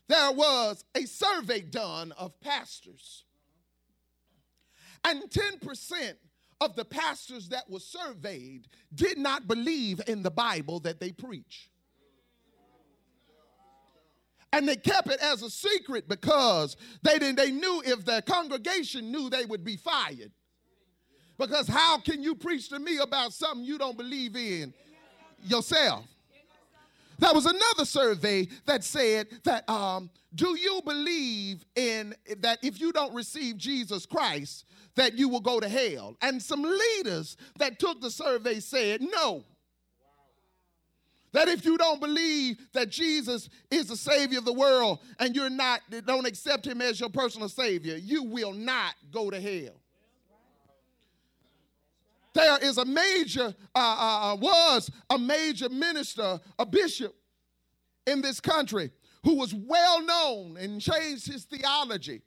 There 0.09 0.33
was 0.33 0.85
a 0.95 1.05
survey 1.05 1.63
done 1.63 2.13
of 2.13 2.39
pastors, 2.41 3.25
and 5.05 5.23
10% 5.23 6.15
of 6.65 6.77
the 6.77 6.85
pastors 6.85 7.49
that 7.49 7.69
were 7.69 7.81
surveyed 7.81 8.69
did 8.95 9.19
not 9.19 9.49
believe 9.49 10.01
in 10.07 10.23
the 10.23 10.31
Bible 10.31 10.81
that 10.81 11.01
they 11.01 11.13
preach. 11.13 11.71
And 14.53 14.69
they 14.69 14.77
kept 14.77 15.09
it 15.09 15.21
as 15.21 15.43
a 15.43 15.51
secret 15.51 16.09
because 16.09 16.77
they 17.03 17.19
didn't 17.19 17.37
they 17.37 17.51
knew 17.51 17.83
if 17.87 18.05
the 18.05 18.23
congregation 18.27 19.11
knew 19.11 19.31
they 19.31 19.47
would 19.47 19.65
be 19.65 19.77
fired. 19.77 20.31
Because 21.39 21.67
how 21.67 21.99
can 21.99 22.23
you 22.23 22.35
preach 22.35 22.69
to 22.69 22.79
me 22.79 22.99
about 22.99 23.33
something 23.33 23.65
you 23.65 23.79
don't 23.79 23.97
believe 23.97 24.37
in 24.37 24.75
yourself? 25.43 26.05
There 27.23 27.33
was 27.33 27.47
another 27.47 27.85
survey 27.85 28.49
that 28.67 28.83
said 28.83 29.29
that 29.45 29.71
um, 29.71 30.11
do 30.35 30.59
you 30.59 30.81
believe 30.85 31.65
in 31.77 32.17
that 32.39 32.59
if 32.65 32.81
you 32.81 32.91
don't 32.91 33.15
receive 33.15 33.57
Jesus 33.57 34.07
Christ, 34.07 34.65
that 34.97 35.17
you 35.17 35.29
will 35.29 35.41
go 35.41 35.61
to 35.61 35.69
hell? 35.69 36.17
And 36.21 36.43
some 36.43 36.65
leaders 36.65 37.37
that 37.61 37.79
took 37.79 38.01
the 38.01 38.11
survey 38.11 38.59
said 38.59 39.03
no. 39.03 39.45
That 41.31 41.47
if 41.47 41.65
you 41.65 41.79
don't 41.79 42.01
believe 42.01 42.59
that 42.73 42.91
Jesus 42.91 43.49
is 43.71 43.87
the 43.87 43.97
Savior 43.97 44.41
of 44.41 44.45
the 44.45 44.53
world 44.53 44.99
and 45.21 45.37
you're 45.37 45.49
not, 45.49 45.81
don't 46.05 46.27
accept 46.27 46.67
Him 46.67 46.83
as 46.83 46.99
your 46.99 47.09
personal 47.09 47.49
Savior, 47.49 47.95
you 47.95 48.25
will 48.25 48.53
not 48.53 48.97
go 49.13 49.31
to 49.31 49.41
hell. 49.41 49.82
There 52.35 52.59
is 52.59 52.79
a 52.79 52.85
major, 52.85 53.55
uh, 53.75 53.79
uh, 53.79 54.33
uh 54.33 54.37
was 54.37 54.91
a 55.11 55.19
major 55.19 55.69
minister, 55.69 56.41
a 56.59 56.67
bishop 56.67 57.15
in 58.07 58.21
this 58.21 58.41
country 58.41 58.91
who 59.25 59.37
was 59.37 59.55
well 59.55 60.03
known 60.03 60.57
and 60.57 60.81
changed 60.81 61.31
his 61.31 61.45
theology. 61.45 62.23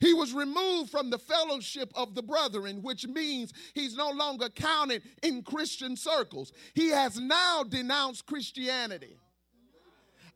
He 0.00 0.14
was 0.14 0.32
removed 0.32 0.90
from 0.90 1.10
the 1.10 1.18
fellowship 1.18 1.90
of 1.94 2.14
the 2.14 2.22
brethren, 2.22 2.82
which 2.82 3.06
means 3.06 3.52
he's 3.74 3.96
no 3.96 4.10
longer 4.10 4.48
counted 4.48 5.02
in 5.22 5.42
Christian 5.42 5.96
circles. 5.96 6.52
He 6.74 6.88
has 6.90 7.18
now 7.18 7.64
denounced 7.64 8.26
Christianity 8.26 9.16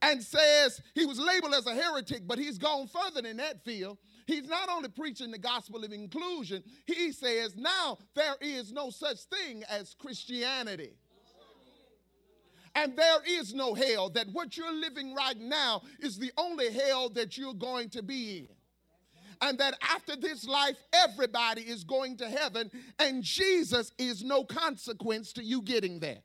and 0.01 0.21
says 0.21 0.81
he 0.95 1.07
was 1.07 1.21
labeled 1.21 1.55
as 1.55 1.67
a 1.67 1.75
heretic, 1.75 2.27
but 2.27 2.39
he's 2.39 2.59
gone 2.59 2.89
further 2.89 3.23
than 3.23 3.37
that 3.37 3.65
field. 3.65 3.99
He's 4.33 4.49
not 4.49 4.69
only 4.71 4.89
preaching 4.89 5.31
the 5.31 5.39
gospel 5.39 5.85
of 5.85 5.93
inclusion, 5.93 6.63
he 6.87 7.13
says 7.13 7.55
now 7.55 7.99
there 8.15 8.37
is 8.41 8.73
no 8.73 8.89
such 8.91 9.19
thing 9.25 9.63
as 9.69 9.95
Christianity. 9.99 10.95
And 12.75 12.97
there 12.97 13.19
is 13.27 13.53
no 13.53 13.75
hell, 13.75 14.09
that 14.11 14.29
what 14.33 14.57
you're 14.57 14.73
living 14.73 15.15
right 15.15 15.39
now 15.39 15.83
is 16.01 16.19
the 16.19 16.33
only 16.39 16.73
hell 16.73 17.11
that 17.11 17.37
you're 17.37 17.53
going 17.53 17.91
to 17.91 18.03
be 18.03 18.39
in. 18.39 18.49
And 19.43 19.59
that 19.59 19.75
after 19.83 20.17
this 20.17 20.47
life, 20.47 20.77
everybody 20.95 21.63
is 21.63 21.85
going 21.85 22.17
to 22.19 22.29
heaven, 22.31 22.71
and 22.99 23.23
Jesus 23.23 23.93
is 23.99 24.25
no 24.25 24.45
consequence 24.45 25.35
to 25.35 25.45
you 25.45 25.61
getting 25.61 26.01
there. 26.01 26.21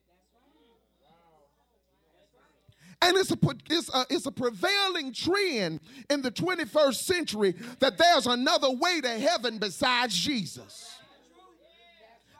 And 3.01 3.15
it's 3.15 3.31
a, 3.31 3.37
it's, 3.69 3.93
a, 3.93 4.05
it's 4.09 4.25
a 4.25 4.31
prevailing 4.31 5.13
trend 5.13 5.81
in 6.09 6.21
the 6.21 6.31
21st 6.31 6.95
century 6.95 7.53
that 7.79 7.97
there's 7.97 8.25
another 8.25 8.71
way 8.71 9.01
to 9.01 9.09
heaven 9.09 9.59
besides 9.59 10.17
Jesus. 10.17 10.95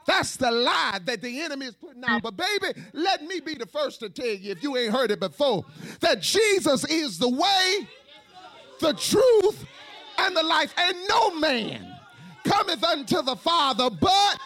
That's 0.06 0.36
the 0.36 0.50
lie 0.50 1.00
that 1.04 1.20
the 1.20 1.42
enemy 1.42 1.66
is 1.66 1.74
putting 1.74 2.02
out. 2.04 2.22
But, 2.22 2.36
baby, 2.36 2.80
let 2.94 3.22
me 3.22 3.40
be 3.40 3.54
the 3.54 3.66
first 3.66 4.00
to 4.00 4.08
tell 4.08 4.26
you, 4.26 4.52
if 4.52 4.62
you 4.62 4.76
ain't 4.76 4.92
heard 4.92 5.10
it 5.10 5.20
before, 5.20 5.64
that 6.00 6.22
Jesus 6.22 6.84
is 6.86 7.18
the 7.18 7.28
way, 7.28 7.86
the 8.80 8.94
truth, 8.94 9.64
and 10.16 10.34
the 10.34 10.42
life. 10.42 10.72
And 10.78 10.96
no 11.08 11.38
man 11.38 11.94
cometh 12.44 12.82
unto 12.82 13.22
the 13.22 13.36
Father 13.36 13.90
but 13.90 14.40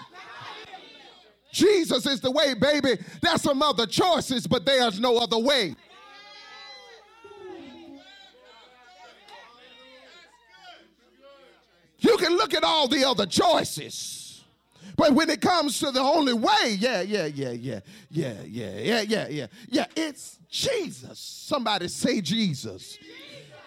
Jesus 1.53 2.07
is 2.07 2.20
the 2.20 2.31
way, 2.31 2.55
baby. 2.55 3.01
There's 3.20 3.42
some 3.42 3.62
other 3.62 3.87
choices, 3.87 4.46
but 4.46 4.64
there's 4.64 4.98
no 4.98 5.18
other 5.18 5.38
way. 5.38 5.77
You 12.03 12.17
can 12.17 12.37
look 12.37 12.53
at 12.53 12.65
all 12.65 12.88
the 12.88 13.05
other 13.05 13.27
choices. 13.27 14.43
But 14.97 15.12
when 15.12 15.31
it 15.31 15.41
comes 15.41 15.79
to 15.79 15.91
the 15.91 16.01
only 16.01 16.35
way, 16.35 16.77
yeah, 16.79 17.01
yeah, 17.01 17.27
yeah, 17.27 17.51
yeah, 17.51 17.81
yeah, 18.11 18.35
yeah, 18.45 18.71
yeah, 18.79 19.01
yeah, 19.01 19.29
yeah, 19.29 19.47
yeah, 19.69 19.87
it's 19.97 20.38
Jesus. 20.51 21.19
Somebody 21.19 21.88
say 21.88 22.21
Jesus. 22.21 22.99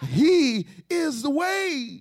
He 0.08 0.66
is 0.88 1.22
the 1.22 1.30
way. 1.30 2.00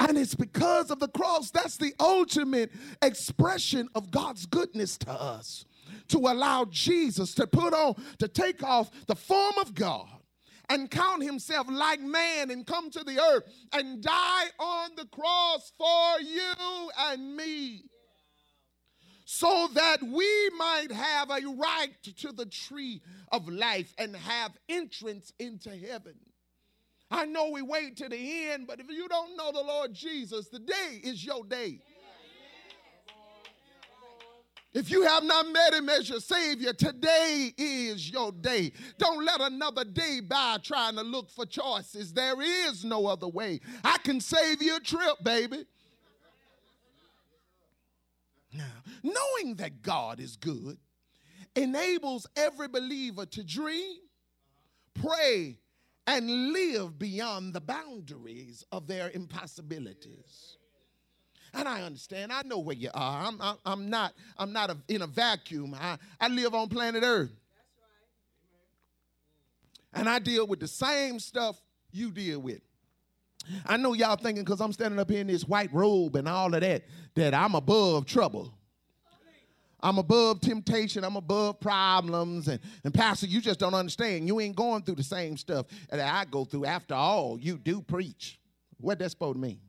And 0.00 0.18
it's 0.18 0.34
because 0.34 0.90
of 0.90 0.98
the 0.98 1.08
cross. 1.08 1.50
That's 1.50 1.76
the 1.76 1.94
ultimate 2.00 2.72
expression 3.02 3.88
of 3.94 4.10
God's 4.10 4.46
goodness 4.46 4.98
to 4.98 5.12
us. 5.12 5.66
To 6.08 6.18
allow 6.18 6.64
Jesus 6.64 7.34
to 7.34 7.46
put 7.46 7.72
on, 7.72 7.94
to 8.18 8.26
take 8.26 8.62
off 8.62 8.90
the 9.06 9.14
form 9.14 9.54
of 9.60 9.74
God 9.74 10.08
and 10.68 10.90
count 10.90 11.22
himself 11.22 11.66
like 11.70 12.00
man 12.00 12.50
and 12.50 12.66
come 12.66 12.90
to 12.90 13.04
the 13.04 13.20
earth 13.20 13.44
and 13.72 14.02
die 14.02 14.46
on 14.58 14.90
the 14.96 15.06
cross 15.06 15.72
for 15.76 16.20
you 16.20 16.90
and 16.98 17.36
me 17.36 17.84
so 19.24 19.68
that 19.74 20.02
we 20.02 20.50
might 20.56 20.92
have 20.92 21.30
a 21.30 21.40
right 21.56 21.94
to 22.18 22.32
the 22.32 22.46
tree 22.46 23.02
of 23.32 23.48
life 23.48 23.92
and 23.98 24.14
have 24.14 24.52
entrance 24.68 25.32
into 25.38 25.70
heaven. 25.70 26.14
I 27.10 27.26
know 27.26 27.50
we 27.50 27.62
wait 27.62 27.96
to 27.98 28.08
the 28.08 28.50
end, 28.50 28.66
but 28.66 28.80
if 28.80 28.90
you 28.90 29.08
don't 29.08 29.36
know 29.36 29.52
the 29.52 29.62
Lord 29.62 29.94
Jesus, 29.94 30.48
the 30.48 30.58
day 30.58 31.00
is 31.02 31.24
your 31.24 31.44
day. 31.44 31.80
If 34.74 34.90
you 34.90 35.02
have 35.02 35.22
not 35.22 35.46
met 35.52 35.72
him 35.72 35.88
as 35.88 36.08
your 36.08 36.18
Savior, 36.18 36.72
today 36.72 37.54
is 37.56 38.10
your 38.10 38.32
day. 38.32 38.72
Don't 38.98 39.24
let 39.24 39.40
another 39.40 39.84
day 39.84 40.18
by 40.20 40.58
trying 40.60 40.96
to 40.96 41.02
look 41.02 41.30
for 41.30 41.46
choices. 41.46 42.12
There 42.12 42.42
is 42.42 42.84
no 42.84 43.06
other 43.06 43.28
way. 43.28 43.60
I 43.84 43.98
can 43.98 44.20
save 44.20 44.60
you 44.60 44.76
a 44.76 44.80
trip, 44.80 45.22
baby. 45.22 45.64
Now, 48.52 48.64
knowing 49.04 49.54
that 49.56 49.80
God 49.82 50.18
is 50.18 50.36
good 50.36 50.76
enables 51.54 52.26
every 52.36 52.66
believer 52.66 53.26
to 53.26 53.44
dream, 53.44 53.98
pray, 54.92 55.58
and 56.08 56.52
live 56.52 56.98
beyond 56.98 57.54
the 57.54 57.60
boundaries 57.60 58.64
of 58.72 58.88
their 58.88 59.10
impossibilities. 59.10 60.58
And 61.54 61.68
I 61.68 61.82
understand. 61.82 62.32
I 62.32 62.42
know 62.42 62.58
where 62.58 62.76
you 62.76 62.90
are. 62.92 63.26
I'm, 63.26 63.40
I'm, 63.40 63.56
I'm 63.64 63.90
not, 63.90 64.12
I'm 64.36 64.52
not 64.52 64.70
a, 64.70 64.76
in 64.88 65.02
a 65.02 65.06
vacuum. 65.06 65.74
I, 65.78 65.98
I 66.20 66.28
live 66.28 66.54
on 66.54 66.68
planet 66.68 67.02
Earth. 67.04 67.32
And 69.92 70.08
I 70.08 70.18
deal 70.18 70.46
with 70.46 70.58
the 70.58 70.68
same 70.68 71.20
stuff 71.20 71.56
you 71.92 72.10
deal 72.10 72.40
with. 72.40 72.60
I 73.66 73.76
know 73.76 73.92
y'all 73.92 74.16
thinking 74.16 74.42
because 74.42 74.60
I'm 74.60 74.72
standing 74.72 74.98
up 74.98 75.10
here 75.10 75.20
in 75.20 75.26
this 75.26 75.44
white 75.44 75.72
robe 75.72 76.16
and 76.16 76.26
all 76.26 76.52
of 76.52 76.60
that, 76.60 76.82
that 77.14 77.34
I'm 77.34 77.54
above 77.54 78.06
trouble. 78.06 78.52
I'm 79.80 79.98
above 79.98 80.40
temptation. 80.40 81.04
I'm 81.04 81.16
above 81.16 81.60
problems. 81.60 82.48
And, 82.48 82.58
and 82.84 82.94
Pastor, 82.94 83.26
you 83.26 83.42
just 83.42 83.60
don't 83.60 83.74
understand. 83.74 84.26
You 84.26 84.40
ain't 84.40 84.56
going 84.56 84.82
through 84.82 84.94
the 84.94 85.02
same 85.02 85.36
stuff 85.36 85.66
that 85.90 86.00
I 86.00 86.24
go 86.24 86.46
through. 86.46 86.64
After 86.64 86.94
all, 86.94 87.38
you 87.38 87.58
do 87.58 87.82
preach. 87.82 88.40
What 88.78 88.98
that 88.98 89.10
supposed 89.10 89.36
to 89.36 89.40
mean? 89.40 89.60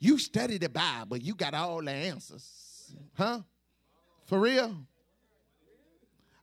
You 0.00 0.18
study 0.18 0.56
the 0.56 0.70
Bible, 0.70 1.18
you 1.18 1.34
got 1.34 1.54
all 1.54 1.82
the 1.82 1.90
answers. 1.90 2.96
Huh? 3.14 3.40
For 4.24 4.40
real? 4.40 4.74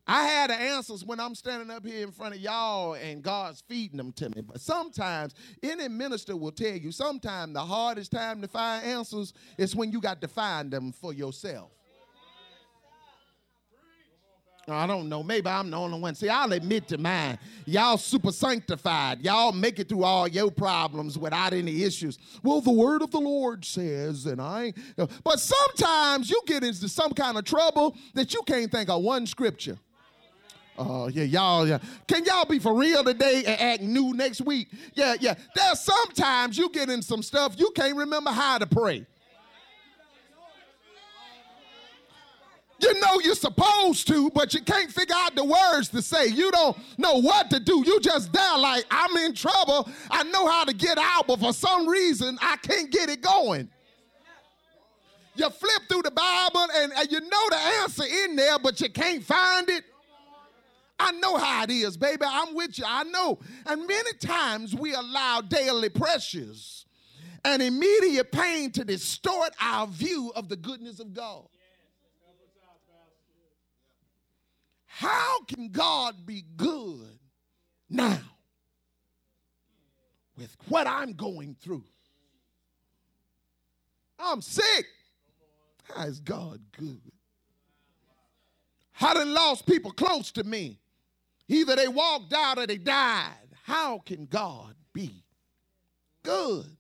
I 0.09 0.23
had 0.23 0.51
the 0.51 0.53
answers 0.53 1.03
when 1.03 1.19
I'm 1.19 1.35
standing 1.35 1.69
up 1.69 1.85
here 1.85 2.01
in 2.01 2.11
front 2.13 2.35
of 2.35 2.39
y'all 2.39 2.93
and 2.93 3.21
God's 3.21 3.61
feeding 3.67 3.97
them 3.97 4.13
to 4.13 4.29
me. 4.29 4.41
But 4.41 4.61
sometimes 4.61 5.33
any 5.61 5.89
minister 5.89 6.37
will 6.37 6.53
tell 6.53 6.77
you 6.77 6.93
sometimes 6.93 7.53
the 7.53 7.65
hardest 7.65 8.11
time 8.11 8.41
to 8.41 8.47
find 8.47 8.85
answers 8.85 9.33
is 9.57 9.75
when 9.75 9.91
you 9.91 9.99
got 9.99 10.21
to 10.21 10.29
find 10.29 10.71
them 10.71 10.93
for 10.93 11.11
yourself. 11.11 11.71
I 14.69 14.86
don't 14.86 15.08
know. 15.08 15.23
Maybe 15.23 15.47
I'm 15.47 15.71
the 15.71 15.77
only 15.77 15.97
one. 15.97 16.13
See, 16.13 16.27
I'll 16.27 16.51
admit 16.51 16.89
to 16.89 16.97
mine. 16.97 17.39
Y'all 17.65 17.97
super 17.97 18.34
sanctified. 18.34 19.21
Y'all 19.23 19.53
make 19.53 19.80
it 19.80 19.88
through 19.88 20.03
all 20.03 20.27
your 20.27 20.51
problems 20.51 21.17
without 21.17 21.53
any 21.53 21.84
issues. 21.84 22.19
Well, 22.43 22.60
the 22.60 22.71
word 22.71 23.01
of 23.01 23.12
the 23.12 23.19
Lord 23.19 23.63
says, 23.63 24.25
and 24.25 24.41
I. 24.41 24.73
But 25.23 25.39
sometimes 25.39 26.30
you 26.30 26.41
get 26.45 26.65
into 26.65 26.89
some 26.89 27.13
kind 27.13 27.38
of 27.38 27.45
trouble 27.45 27.95
that 28.13 28.34
you 28.34 28.41
can't 28.43 28.69
think 28.69 28.89
of 28.89 29.01
one 29.01 29.25
scripture. 29.25 29.77
Oh, 30.77 31.06
uh, 31.06 31.08
yeah, 31.08 31.23
y'all, 31.23 31.65
yeah. 31.65 31.80
Can 32.06 32.25
y'all 32.25 32.45
be 32.45 32.60
for 32.60 32.73
real 32.73 33.06
today 33.06 33.43
and 33.47 33.60
act 33.62 33.82
new 33.82 34.13
next 34.13 34.41
week? 34.41 34.67
Yeah, 34.93 35.15
yeah. 35.19 35.36
There's 35.56 35.80
sometimes 35.80 36.58
you 36.58 36.69
get 36.69 36.89
in 36.89 37.01
some 37.01 37.23
stuff 37.23 37.56
you 37.58 37.71
can't 37.71 37.95
remember 37.95 38.32
how 38.32 38.58
to 38.58 38.67
pray. 38.67 39.06
You 42.79 42.99
know 42.99 43.19
you're 43.23 43.35
supposed 43.35 44.07
to, 44.07 44.29
but 44.31 44.53
you 44.53 44.61
can't 44.61 44.91
figure 44.91 45.15
out 45.17 45.35
the 45.35 45.43
words 45.43 45.89
to 45.89 46.01
say. 46.01 46.27
You 46.27 46.51
don't 46.51 46.77
know 46.97 47.19
what 47.19 47.49
to 47.49 47.59
do. 47.59 47.83
You 47.85 47.99
just 47.99 48.31
there 48.31 48.57
like, 48.57 48.85
I'm 48.91 49.15
in 49.17 49.33
trouble. 49.33 49.89
I 50.11 50.23
know 50.23 50.47
how 50.47 50.63
to 50.63 50.73
get 50.73 50.97
out, 50.99 51.27
but 51.27 51.39
for 51.39 51.53
some 51.53 51.87
reason, 51.87 52.37
I 52.41 52.57
can't 52.57 52.91
get 52.91 53.09
it 53.09 53.21
going. 53.21 53.69
You 55.35 55.49
flip 55.49 55.83
through 55.87 56.03
the 56.03 56.11
Bible 56.11 56.67
and, 56.75 56.91
and 56.93 57.11
you 57.11 57.19
know 57.21 57.49
the 57.49 57.57
answer 57.81 58.03
in 58.03 58.35
there, 58.35 58.57
but 58.59 58.79
you 58.81 58.89
can't 58.89 59.23
find 59.23 59.69
it. 59.69 59.83
I 60.99 61.11
know 61.11 61.37
how 61.37 61.63
it 61.63 61.69
is, 61.69 61.95
baby. 61.95 62.25
I'm 62.27 62.55
with 62.55 62.77
you. 62.79 62.85
I 62.87 63.03
know. 63.03 63.37
And 63.65 63.85
many 63.87 64.13
times 64.13 64.75
we 64.75 64.93
allow 64.93 65.41
daily 65.41 65.89
pressures 65.89 66.85
and 67.45 67.61
immediate 67.61 68.31
pain 68.31 68.71
to 68.71 68.83
distort 68.83 69.51
our 69.61 69.85
view 69.87 70.31
of 70.35 70.49
the 70.49 70.55
goodness 70.55 70.99
of 70.99 71.13
God. 71.13 71.47
How 74.97 75.41
can 75.43 75.69
God 75.69 76.25
be 76.25 76.43
good 76.55 77.19
now 77.88 78.19
with 80.36 80.57
what 80.69 80.88
I'm 80.88 81.13
going 81.13 81.55
through? 81.62 81.83
I'm 84.17 84.41
sick. 84.41 84.88
How 85.83 86.05
is 86.05 86.19
God 86.19 86.62
good? 86.75 86.99
I 88.99 89.13
done 89.13 89.36
lost 89.36 89.67
people 89.67 89.91
close 89.91 90.31
to 90.31 90.43
me. 90.43 90.79
Either 91.47 91.75
they 91.75 91.88
walked 91.88 92.33
out 92.33 92.57
or 92.57 92.65
they 92.65 92.79
died. 92.79 93.49
How 93.65 93.99
can 93.99 94.25
God 94.25 94.73
be 94.93 95.23
good? 96.23 96.76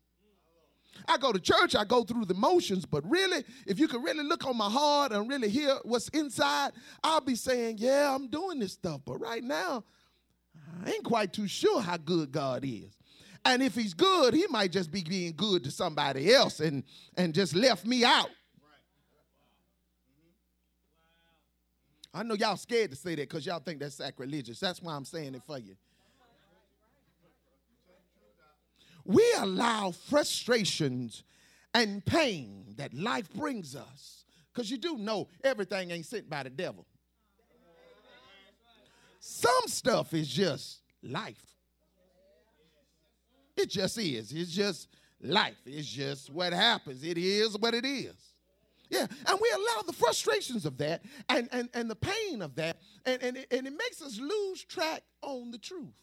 I 1.07 1.17
go 1.17 1.31
to 1.31 1.39
church, 1.39 1.75
I 1.75 1.85
go 1.85 2.03
through 2.03 2.25
the 2.25 2.33
motions, 2.33 2.85
but 2.85 3.09
really, 3.09 3.43
if 3.65 3.79
you 3.79 3.87
could 3.87 4.03
really 4.03 4.23
look 4.23 4.45
on 4.45 4.57
my 4.57 4.69
heart 4.69 5.11
and 5.11 5.29
really 5.29 5.49
hear 5.49 5.77
what's 5.83 6.09
inside, 6.09 6.71
I'll 7.03 7.21
be 7.21 7.35
saying, 7.35 7.77
Yeah, 7.79 8.13
I'm 8.13 8.27
doing 8.27 8.59
this 8.59 8.73
stuff. 8.73 9.01
But 9.05 9.19
right 9.19 9.43
now, 9.43 9.83
I 10.85 10.91
ain't 10.91 11.03
quite 11.03 11.33
too 11.33 11.47
sure 11.47 11.81
how 11.81 11.97
good 11.97 12.31
God 12.31 12.63
is. 12.65 12.97
And 13.45 13.63
if 13.63 13.75
he's 13.75 13.93
good, 13.93 14.33
he 14.33 14.45
might 14.49 14.71
just 14.71 14.91
be 14.91 15.03
being 15.03 15.33
good 15.35 15.63
to 15.63 15.71
somebody 15.71 16.33
else 16.33 16.59
and, 16.59 16.83
and 17.15 17.33
just 17.33 17.55
left 17.55 17.85
me 17.85 18.03
out. 18.03 18.29
I 22.13 22.23
know 22.23 22.33
y'all 22.33 22.57
scared 22.57 22.89
to 22.91 22.97
say 22.97 23.11
that 23.15 23.29
because 23.29 23.45
y'all 23.45 23.59
think 23.59 23.79
that's 23.79 23.95
sacrilegious. 23.95 24.59
That's 24.59 24.81
why 24.81 24.95
I'm 24.95 25.05
saying 25.05 25.35
it 25.35 25.43
for 25.45 25.59
you. 25.59 25.75
We 29.07 29.25
allow 29.37 29.91
frustrations 29.91 31.23
and 31.73 32.05
pain 32.05 32.65
that 32.75 32.93
life 32.93 33.33
brings 33.33 33.75
us. 33.75 34.25
Because 34.53 34.69
you 34.69 34.77
do 34.77 34.97
know 34.97 35.29
everything 35.43 35.91
ain't 35.91 36.05
sent 36.05 36.29
by 36.29 36.43
the 36.43 36.49
devil. 36.49 36.85
Some 39.19 39.67
stuff 39.67 40.13
is 40.13 40.27
just 40.27 40.81
life. 41.01 41.43
It 43.55 43.69
just 43.69 43.97
is. 43.97 44.31
It's 44.31 44.51
just 44.51 44.87
life. 45.21 45.57
It's 45.65 45.87
just 45.87 46.29
what 46.29 46.53
happens. 46.53 47.03
It 47.03 47.17
is 47.17 47.57
what 47.57 47.73
it 47.73 47.85
is. 47.85 48.15
Yeah, 48.89 49.05
and 49.25 49.39
we 49.41 49.49
allow 49.53 49.81
the 49.85 49.93
frustrations 49.93 50.65
of 50.65 50.77
that 50.77 51.03
and, 51.27 51.49
and, 51.51 51.69
and 51.73 51.89
the 51.89 51.95
pain 51.95 52.41
of 52.41 52.55
that, 52.55 52.77
and, 53.05 53.21
and, 53.21 53.37
it, 53.37 53.47
and 53.51 53.67
it 53.67 53.73
makes 53.73 54.01
us 54.01 54.17
lose 54.17 54.63
track 54.63 55.03
on 55.21 55.51
the 55.51 55.57
truth. 55.57 55.93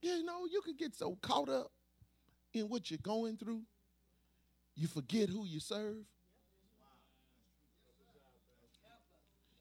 You 0.00 0.24
know, 0.24 0.46
you 0.50 0.60
can 0.62 0.76
get 0.76 0.94
so 0.94 1.16
caught 1.20 1.48
up 1.48 1.70
in 2.52 2.68
what 2.68 2.90
you're 2.90 2.98
going 3.02 3.36
through, 3.36 3.62
you 4.74 4.86
forget 4.86 5.28
who 5.28 5.44
you 5.44 5.60
serve. 5.60 6.04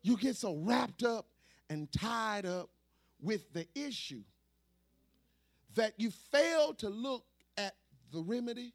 You 0.02 0.18
get 0.18 0.38
so 0.38 0.56
wrapped 0.56 1.04
up 1.04 1.28
and 1.70 1.92
tied 1.92 2.46
up 2.46 2.70
with 3.22 3.52
the 3.54 3.68
issue 3.76 4.24
that 5.76 5.94
you 5.98 6.10
fail 6.32 6.74
to 6.76 6.90
look 6.90 7.26
at 7.58 7.76
the 8.12 8.22
remedy. 8.22 8.74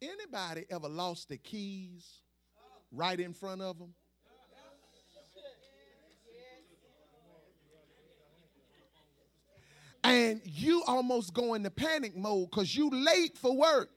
Anybody 0.00 0.66
ever 0.70 0.88
lost 0.88 1.28
the 1.28 1.38
keys 1.38 2.06
right 2.92 3.18
in 3.18 3.32
front 3.32 3.62
of 3.62 3.78
them? 3.78 3.94
And 10.08 10.40
you 10.44 10.82
almost 10.86 11.34
go 11.34 11.54
into 11.54 11.70
panic 11.70 12.16
mode 12.16 12.50
because 12.50 12.74
you 12.74 12.90
late 12.90 13.36
for 13.36 13.56
work. 13.56 13.90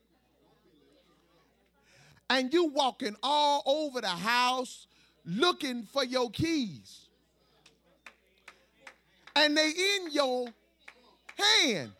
And 2.29 2.53
you 2.53 2.67
walking 2.67 3.15
all 3.21 3.61
over 3.65 3.99
the 3.99 4.07
house 4.07 4.87
looking 5.25 5.83
for 5.83 6.03
your 6.03 6.29
keys. 6.29 7.07
And 9.35 9.57
they 9.57 9.69
in 9.69 10.11
your 10.11 10.47
hand. 11.37 11.91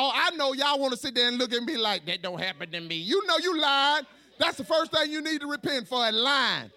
Oh 0.00 0.12
i 0.14 0.30
know 0.36 0.52
y'all 0.52 0.78
want 0.78 0.92
to 0.92 0.98
sit 0.98 1.14
there 1.14 1.26
and 1.26 1.38
look 1.38 1.52
at 1.52 1.62
me 1.62 1.76
like 1.76 2.06
that 2.06 2.22
don't 2.22 2.40
happen 2.40 2.70
to 2.70 2.80
me. 2.80 2.96
You 2.96 3.26
know 3.26 3.36
you 3.38 3.58
lied 3.60 4.06
that's 4.38 4.56
the 4.56 4.64
first 4.64 4.92
thing 4.92 5.10
you 5.10 5.20
need 5.20 5.40
to 5.40 5.48
repent 5.48 5.88
for 5.88 6.06
a 6.06 6.12
lying 6.12 6.70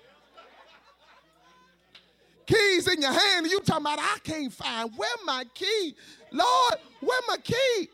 keys 2.46 2.88
in 2.88 3.02
your 3.02 3.12
hand, 3.12 3.46
and 3.46 3.52
you 3.52 3.60
talking 3.60 3.86
about 3.86 4.00
I 4.00 4.18
can't 4.24 4.52
find 4.52 4.92
where 4.96 5.10
my 5.26 5.46
key. 5.54 5.96
Lord, 6.32 6.76
where 7.00 7.22
my 7.28 7.38
key? 7.38 7.90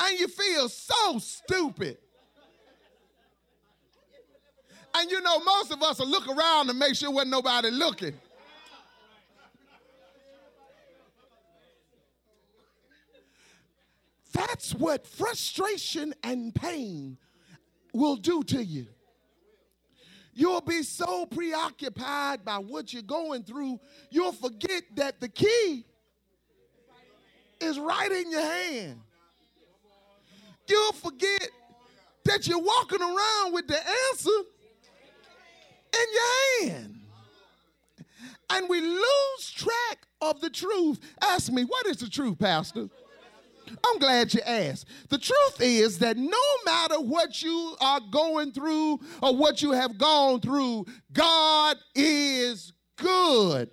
And 0.00 0.18
you 0.18 0.28
feel 0.28 0.68
so 0.68 1.18
stupid. 1.18 1.98
And 4.94 5.10
you 5.10 5.20
know, 5.20 5.40
most 5.40 5.70
of 5.72 5.82
us 5.82 5.98
will 5.98 6.08
look 6.08 6.28
around 6.28 6.68
to 6.68 6.74
make 6.74 6.94
sure 6.94 7.10
wasn't 7.10 7.30
nobody 7.30 7.70
looking. 7.70 8.14
That's 14.32 14.72
what 14.72 15.06
frustration 15.06 16.14
and 16.22 16.54
pain 16.54 17.18
will 17.92 18.16
do 18.16 18.42
to 18.44 18.64
you. 18.64 18.86
You'll 20.38 20.60
be 20.60 20.84
so 20.84 21.26
preoccupied 21.26 22.44
by 22.44 22.58
what 22.58 22.92
you're 22.92 23.02
going 23.02 23.42
through, 23.42 23.80
you'll 24.08 24.30
forget 24.30 24.84
that 24.94 25.20
the 25.20 25.28
key 25.28 25.84
is 27.60 27.76
right 27.76 28.12
in 28.12 28.30
your 28.30 28.40
hand. 28.40 29.00
You'll 30.68 30.92
forget 30.92 31.48
that 32.24 32.46
you're 32.46 32.62
walking 32.62 33.02
around 33.02 33.52
with 33.52 33.66
the 33.66 33.80
answer 34.10 34.30
in 35.92 36.06
your 36.14 36.70
hand. 36.70 37.00
And 38.50 38.68
we 38.68 38.80
lose 38.80 39.50
track 39.56 40.06
of 40.20 40.40
the 40.40 40.50
truth. 40.50 41.00
Ask 41.20 41.50
me, 41.50 41.64
what 41.64 41.84
is 41.86 41.96
the 41.96 42.08
truth, 42.08 42.38
Pastor? 42.38 42.88
I'm 43.86 43.98
glad 43.98 44.32
you 44.34 44.40
asked. 44.44 44.86
The 45.08 45.18
truth 45.18 45.60
is 45.60 45.98
that 45.98 46.16
no 46.16 46.38
matter 46.64 47.00
what 47.00 47.42
you 47.42 47.76
are 47.80 48.00
going 48.10 48.52
through 48.52 49.00
or 49.22 49.34
what 49.36 49.62
you 49.62 49.72
have 49.72 49.98
gone 49.98 50.40
through, 50.40 50.86
God 51.12 51.76
is 51.94 52.72
good. 52.96 53.70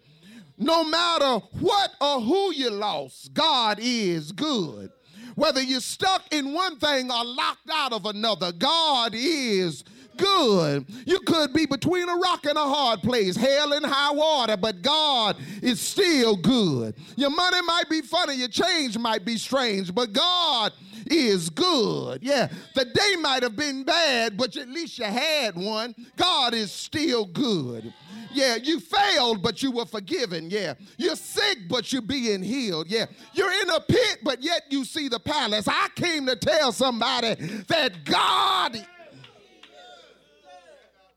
No 0.57 0.83
matter 0.83 1.45
what 1.59 1.91
or 1.99 2.21
who 2.21 2.53
you 2.53 2.69
lost, 2.69 3.33
God 3.33 3.77
is 3.81 4.31
good. 4.31 4.89
Whether 5.35 5.61
you're 5.61 5.81
stuck 5.81 6.21
in 6.31 6.53
one 6.53 6.79
thing 6.79 7.11
or 7.11 7.25
locked 7.25 7.69
out 7.71 7.91
of 7.91 8.05
another, 8.05 8.53
God 8.53 9.11
is 9.13 9.83
good. 10.17 10.85
You 11.05 11.19
could 11.21 11.53
be 11.53 11.65
between 11.65 12.09
a 12.09 12.15
rock 12.15 12.45
and 12.45 12.57
a 12.57 12.61
hard 12.61 13.01
place, 13.01 13.35
hell 13.35 13.73
and 13.73 13.85
high 13.85 14.11
water, 14.13 14.57
but 14.57 14.81
God 14.81 15.37
is 15.61 15.79
still 15.79 16.35
good. 16.35 16.95
Your 17.15 17.29
money 17.29 17.61
might 17.61 17.89
be 17.89 18.01
funny, 18.01 18.35
your 18.35 18.47
change 18.47 18.97
might 18.97 19.25
be 19.25 19.37
strange, 19.37 19.93
but 19.93 20.13
God 20.13 20.73
is 21.07 21.49
good. 21.49 22.23
Yeah, 22.23 22.49
the 22.73 22.85
day 22.85 23.15
might 23.19 23.43
have 23.43 23.55
been 23.55 23.83
bad, 23.83 24.37
but 24.37 24.55
at 24.57 24.69
least 24.69 24.97
you 24.97 25.05
had 25.05 25.55
one. 25.55 25.95
God 26.15 26.53
is 26.53 26.71
still 26.71 27.25
good. 27.25 27.93
Yeah, 28.35 28.55
you 28.55 28.81
failed, 28.81 29.41
but 29.41 29.63
you 29.63 29.71
were 29.71 29.85
forgiven. 29.85 30.49
Yeah, 30.49 30.73
you're 30.97 31.15
sick, 31.15 31.69
but 31.69 31.93
you're 31.93 32.01
being 32.01 32.43
healed. 32.43 32.87
Yeah, 32.89 33.05
you're 33.33 33.51
in 33.61 33.69
a 33.69 33.79
pit, 33.79 34.19
but 34.23 34.43
yet 34.43 34.63
you 34.69 34.83
see 34.83 35.07
the 35.07 35.19
palace. 35.19 35.67
I 35.69 35.87
came 35.95 36.25
to 36.25 36.35
tell 36.35 36.73
somebody 36.73 37.35
that 37.67 38.03
God 38.03 38.85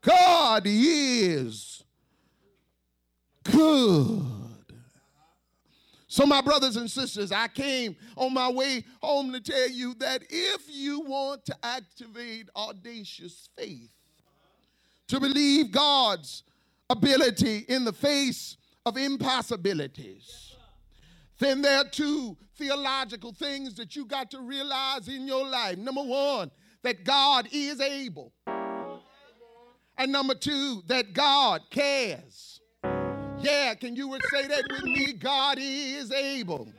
God 0.09 0.63
is 0.65 1.83
good. 3.43 4.25
So, 6.07 6.25
my 6.25 6.41
brothers 6.41 6.77
and 6.77 6.89
sisters, 6.89 7.31
I 7.31 7.47
came 7.47 7.95
on 8.15 8.33
my 8.33 8.49
way 8.49 8.83
home 9.03 9.31
to 9.33 9.39
tell 9.39 9.69
you 9.69 9.93
that 9.99 10.23
if 10.27 10.63
you 10.67 11.01
want 11.01 11.45
to 11.45 11.55
activate 11.61 12.49
audacious 12.55 13.49
faith, 13.55 13.91
to 15.09 15.19
believe 15.19 15.71
God's 15.71 16.41
ability 16.89 17.65
in 17.69 17.85
the 17.85 17.93
face 17.93 18.57
of 18.87 18.97
impossibilities, 18.97 20.55
then 21.37 21.61
there 21.61 21.77
are 21.77 21.87
two 21.87 22.35
theological 22.57 23.31
things 23.31 23.75
that 23.75 23.95
you 23.95 24.05
got 24.05 24.31
to 24.31 24.39
realize 24.39 25.07
in 25.07 25.27
your 25.27 25.47
life. 25.47 25.77
Number 25.77 26.01
one, 26.01 26.49
that 26.81 27.03
God 27.03 27.47
is 27.51 27.79
able. 27.79 28.33
And 29.99 30.13
number 30.13 30.33
two, 30.33 30.81
that 30.87 31.11
God 31.11 31.61
cares. 31.69 32.61
Yeah, 33.41 33.73
can 33.73 33.97
you 33.97 34.17
say 34.31 34.47
that 34.47 34.63
with 34.71 34.83
me? 34.83 35.11
God 35.11 35.57
is 35.59 36.09
able. 36.13 36.71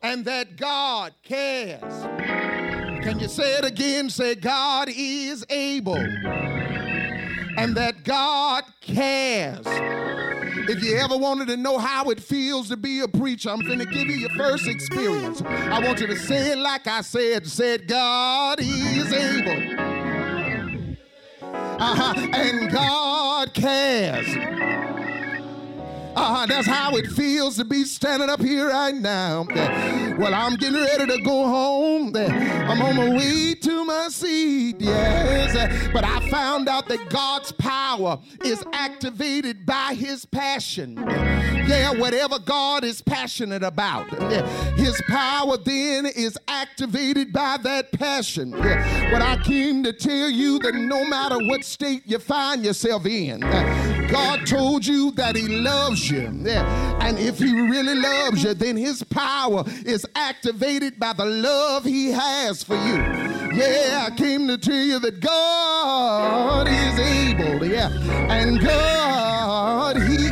And 0.00 0.24
that 0.24 0.56
God 0.56 1.12
cares. 1.24 2.04
Can 3.02 3.18
you 3.18 3.26
say 3.26 3.54
it 3.58 3.64
again? 3.64 4.10
Say, 4.10 4.36
God 4.36 4.90
is 4.94 5.44
able. 5.50 5.96
And 7.56 7.76
that 7.76 8.04
God 8.04 8.62
cares. 8.80 9.66
If 10.68 10.84
you 10.84 10.96
ever 10.98 11.16
wanted 11.16 11.48
to 11.48 11.56
know 11.56 11.78
how 11.78 12.10
it 12.10 12.20
feels 12.20 12.68
to 12.68 12.76
be 12.76 13.00
a 13.00 13.08
preacher, 13.08 13.50
I'm 13.50 13.60
to 13.60 13.86
give 13.86 14.06
you 14.06 14.14
your 14.14 14.30
first 14.36 14.68
experience. 14.68 15.42
I 15.42 15.80
want 15.84 16.00
you 16.00 16.06
to 16.06 16.16
say 16.16 16.52
it 16.52 16.58
like 16.58 16.86
I 16.86 17.00
said. 17.00 17.44
Said, 17.48 17.88
God 17.88 18.60
is 18.60 19.12
able 19.12 19.91
uh-huh. 21.82 22.28
and 22.34 22.70
God 22.70 23.54
cares. 23.54 24.26
Uh, 26.14 26.46
that's 26.46 26.66
how 26.66 26.94
it 26.94 27.06
feels 27.06 27.56
to 27.56 27.64
be 27.64 27.84
standing 27.84 28.28
up 28.28 28.40
here 28.40 28.68
right 28.68 28.94
now. 28.94 29.46
Well, 30.18 30.34
I'm 30.34 30.56
getting 30.56 30.78
ready 30.78 31.06
to 31.06 31.22
go 31.22 31.46
home. 31.46 32.14
I'm 32.14 32.82
on 32.82 32.96
my 32.96 33.08
way 33.08 33.54
to 33.54 33.84
my 33.84 34.08
seat, 34.08 34.76
yes. 34.78 35.88
But 35.92 36.04
I 36.04 36.20
found 36.28 36.68
out 36.68 36.86
that 36.88 37.08
God's 37.08 37.50
power 37.52 38.20
is 38.44 38.62
activated 38.72 39.64
by 39.64 39.94
his 39.94 40.26
passion. 40.26 40.96
Yeah, 41.72 41.92
whatever 41.92 42.38
God 42.38 42.84
is 42.84 43.00
passionate 43.00 43.62
about, 43.62 44.10
his 44.76 45.00
power 45.08 45.56
then 45.56 46.04
is 46.06 46.38
activated 46.46 47.32
by 47.32 47.56
that 47.62 47.90
passion. 47.92 48.50
But 48.50 49.22
I 49.22 49.38
came 49.42 49.82
to 49.84 49.92
tell 49.94 50.28
you 50.28 50.58
that 50.58 50.74
no 50.74 51.04
matter 51.06 51.38
what 51.38 51.64
state 51.64 52.02
you 52.04 52.18
find 52.18 52.62
yourself 52.62 53.06
in, 53.06 53.40
God 53.40 54.46
told 54.46 54.84
you 54.86 55.12
that 55.12 55.34
he 55.34 55.48
loves 55.48 56.10
you. 56.10 56.26
And 56.26 57.18
if 57.18 57.38
he 57.38 57.52
really 57.52 57.94
loves 57.94 58.44
you, 58.44 58.52
then 58.52 58.76
his 58.76 59.02
power 59.04 59.64
is 59.86 60.06
activated 60.14 60.98
by 60.98 61.14
the 61.14 61.24
love 61.24 61.84
he 61.84 62.10
has 62.10 62.62
for 62.62 62.74
you. 62.74 62.96
Yeah, 63.54 64.08
I 64.10 64.16
came 64.16 64.46
to 64.48 64.58
tell 64.58 64.74
you 64.74 64.98
that 64.98 65.20
God 65.20 66.68
is 66.68 66.98
able. 66.98 67.66
Yeah. 67.66 67.90
And 68.30 68.60
God, 68.60 69.96
he 69.96 70.30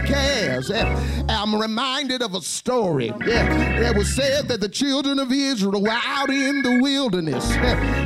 I'm 0.68 1.54
reminded 1.54 2.22
of 2.22 2.34
a 2.34 2.42
story. 2.42 3.12
It 3.20 3.96
was 3.96 4.14
said 4.14 4.48
that 4.48 4.60
the 4.60 4.68
children 4.68 5.18
of 5.18 5.32
Israel 5.32 5.80
were 5.82 5.88
out 5.90 6.28
in 6.28 6.62
the 6.62 6.80
wilderness. 6.82 7.50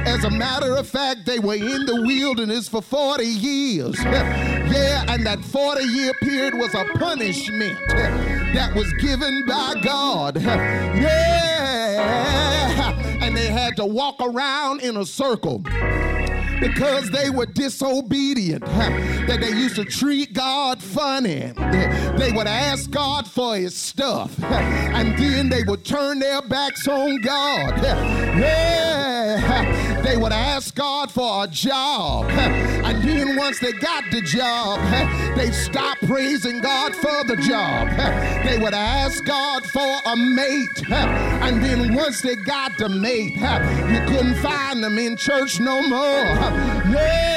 As 0.07 0.23
a 0.25 0.31
matter 0.31 0.77
of 0.77 0.87
fact, 0.87 1.27
they 1.27 1.41
were 1.41 1.55
in 1.55 1.87
the 1.87 2.03
wilderness 2.07 2.69
for 2.69 2.81
40 2.83 3.25
years. 3.25 3.99
Yeah, 4.05 5.05
and 5.09 5.27
that 5.27 5.45
40 5.45 5.85
year 5.85 6.13
period 6.23 6.55
was 6.55 6.75
a 6.75 6.85
punishment 6.99 7.77
that 7.89 8.73
was 8.75 8.93
given 8.95 9.45
by 9.47 9.75
God. 9.83 10.41
Yeah. 10.41 12.05
And 13.21 13.37
they 13.37 13.49
had 13.49 13.77
to 13.77 13.87
walk 13.87 14.17
around 14.21 14.83
in 14.83 14.97
a 14.97 15.05
circle 15.05 15.63
because 16.61 17.11
they 17.11 17.31
were 17.31 17.47
disobedient, 17.47 18.65
that 18.65 19.41
they 19.41 19.51
used 19.51 19.77
to 19.77 19.85
treat 19.85 20.33
God 20.33 20.83
funny. 20.83 21.53
They 22.17 22.33
would 22.33 22.47
ask 22.47 22.91
God 22.91 23.27
for 23.27 23.57
his 23.57 23.75
stuff, 23.75 24.39
and 24.43 25.19
then 25.19 25.49
they 25.49 25.63
would 25.65 25.85
turn 25.85 26.19
their 26.19 26.43
backs 26.43 26.87
on 26.89 27.21
God. 27.21 27.83
Yeah. 28.39 29.74
They 30.05 30.19
would 30.19 30.33
ask 30.33 30.75
God 30.75 31.11
for 31.11 31.45
a 31.45 31.49
job, 31.49 32.27
and 32.31 33.03
then 33.03 33.37
once 33.37 33.59
they 33.59 33.73
got 33.73 34.05
the 34.11 34.21
job, 34.21 34.79
they 35.37 35.51
stopped 35.51 36.07
praising 36.07 36.61
God 36.61 36.95
for 36.95 37.25
the 37.25 37.37
job. 37.37 37.89
They 38.45 38.59
would 38.59 38.75
ask 38.75 39.25
God 39.25 39.65
for 39.65 39.97
a 40.05 40.15
mate, 40.15 40.91
and 40.91 41.65
then 41.65 41.95
once 41.95 42.21
they 42.21 42.37
got 42.37 42.77
the 42.77 42.91
mate, 42.91 43.35
you 43.35 44.01
couldn't 44.07 44.35
find 44.43 44.85
them 44.85 44.99
in 44.99 45.17
church 45.17 45.61
no 45.61 45.81
more. 45.81 46.25
Yeah, 46.93 47.34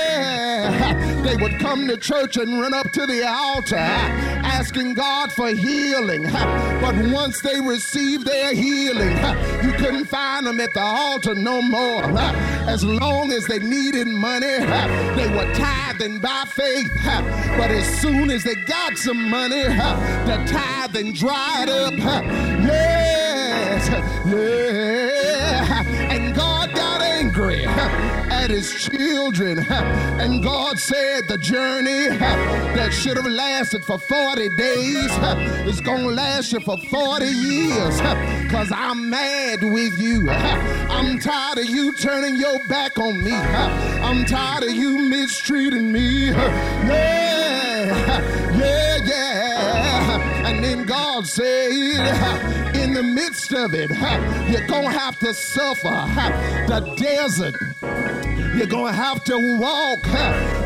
they 1.28 1.36
would 1.36 1.60
come 1.60 1.86
to 1.90 1.98
church 1.98 2.38
and 2.38 2.62
run 2.62 2.74
up 2.74 2.90
to 2.92 3.06
the 3.06 3.28
altar 3.28 3.76
asking 3.76 4.94
God 4.94 5.30
for 5.34 5.50
healing. 5.50 6.24
But 6.24 6.96
once 7.12 7.42
they 7.42 7.60
received 7.60 8.26
their 8.26 8.54
healing, 8.54 9.18
you 9.62 9.74
couldn't 9.74 10.06
find 10.06 10.48
them 10.48 10.62
at 10.62 10.74
the 10.74 10.80
altar 10.80 11.36
no 11.36 11.62
more. 11.62 12.04
As 12.68 12.86
long 12.86 13.34
as 13.34 13.46
they 13.46 13.60
needed 13.60 14.08
money, 14.08 14.58
they 15.18 15.28
were 15.36 15.54
tithing 15.54 16.20
by 16.20 16.46
faith. 16.48 16.90
But 17.04 17.72
as 17.72 17.86
soon 18.00 18.30
as 18.30 18.46
they 18.46 18.56
got 18.56 18.98
some 18.98 19.30
money, 19.30 19.64
the 19.64 20.46
tithing 20.48 21.12
dried 21.12 21.68
up. 21.68 21.94
Yes, 21.98 23.90
yeah. 24.26 25.07
At 28.48 28.56
his 28.56 28.74
children. 28.74 29.60
And 30.20 30.42
God 30.42 30.80
said 30.80 31.28
the 31.28 31.38
journey 31.38 32.08
that 32.18 32.94
should 32.94 33.18
have 33.18 33.26
lasted 33.28 33.84
for 33.84 34.00
40 34.00 34.50
days 34.50 35.12
is 35.68 35.82
going 35.82 36.04
to 36.04 36.10
last 36.10 36.54
you 36.54 36.60
for 36.62 36.78
40 36.78 37.26
years 37.26 38.00
because 38.44 38.72
I'm 38.74 39.10
mad 39.10 39.64
with 39.64 40.00
you. 40.00 40.30
I'm 40.30 41.20
tired 41.20 41.60
of 41.60 41.66
you 41.66 41.94
turning 41.94 42.38
your 42.38 42.60
back 42.68 42.98
on 42.98 43.22
me. 43.24 43.34
I'm 43.34 44.26
tired 44.26 44.64
of 44.64 44.72
you 44.72 44.98
mistreating 44.98 45.92
me. 45.92 46.28
Yeah, 46.28 48.02
yeah, 48.58 48.98
yeah. 49.04 50.48
And 50.48 50.64
then 50.64 50.86
God 50.86 51.28
said, 51.28 52.67
in 52.88 52.94
the 52.94 53.04
midst 53.04 53.52
of 53.54 53.74
it, 53.74 53.90
you're 54.50 54.68
going 54.68 54.84
to 54.84 54.98
have 54.98 55.20
to 55.20 55.34
suffer 55.34 55.90
the 56.68 56.94
desert. 56.96 57.56
You're 58.56 58.68
going 58.68 58.94
to 58.94 59.00
have 59.00 59.24
to 59.26 59.58
walk 59.60 60.06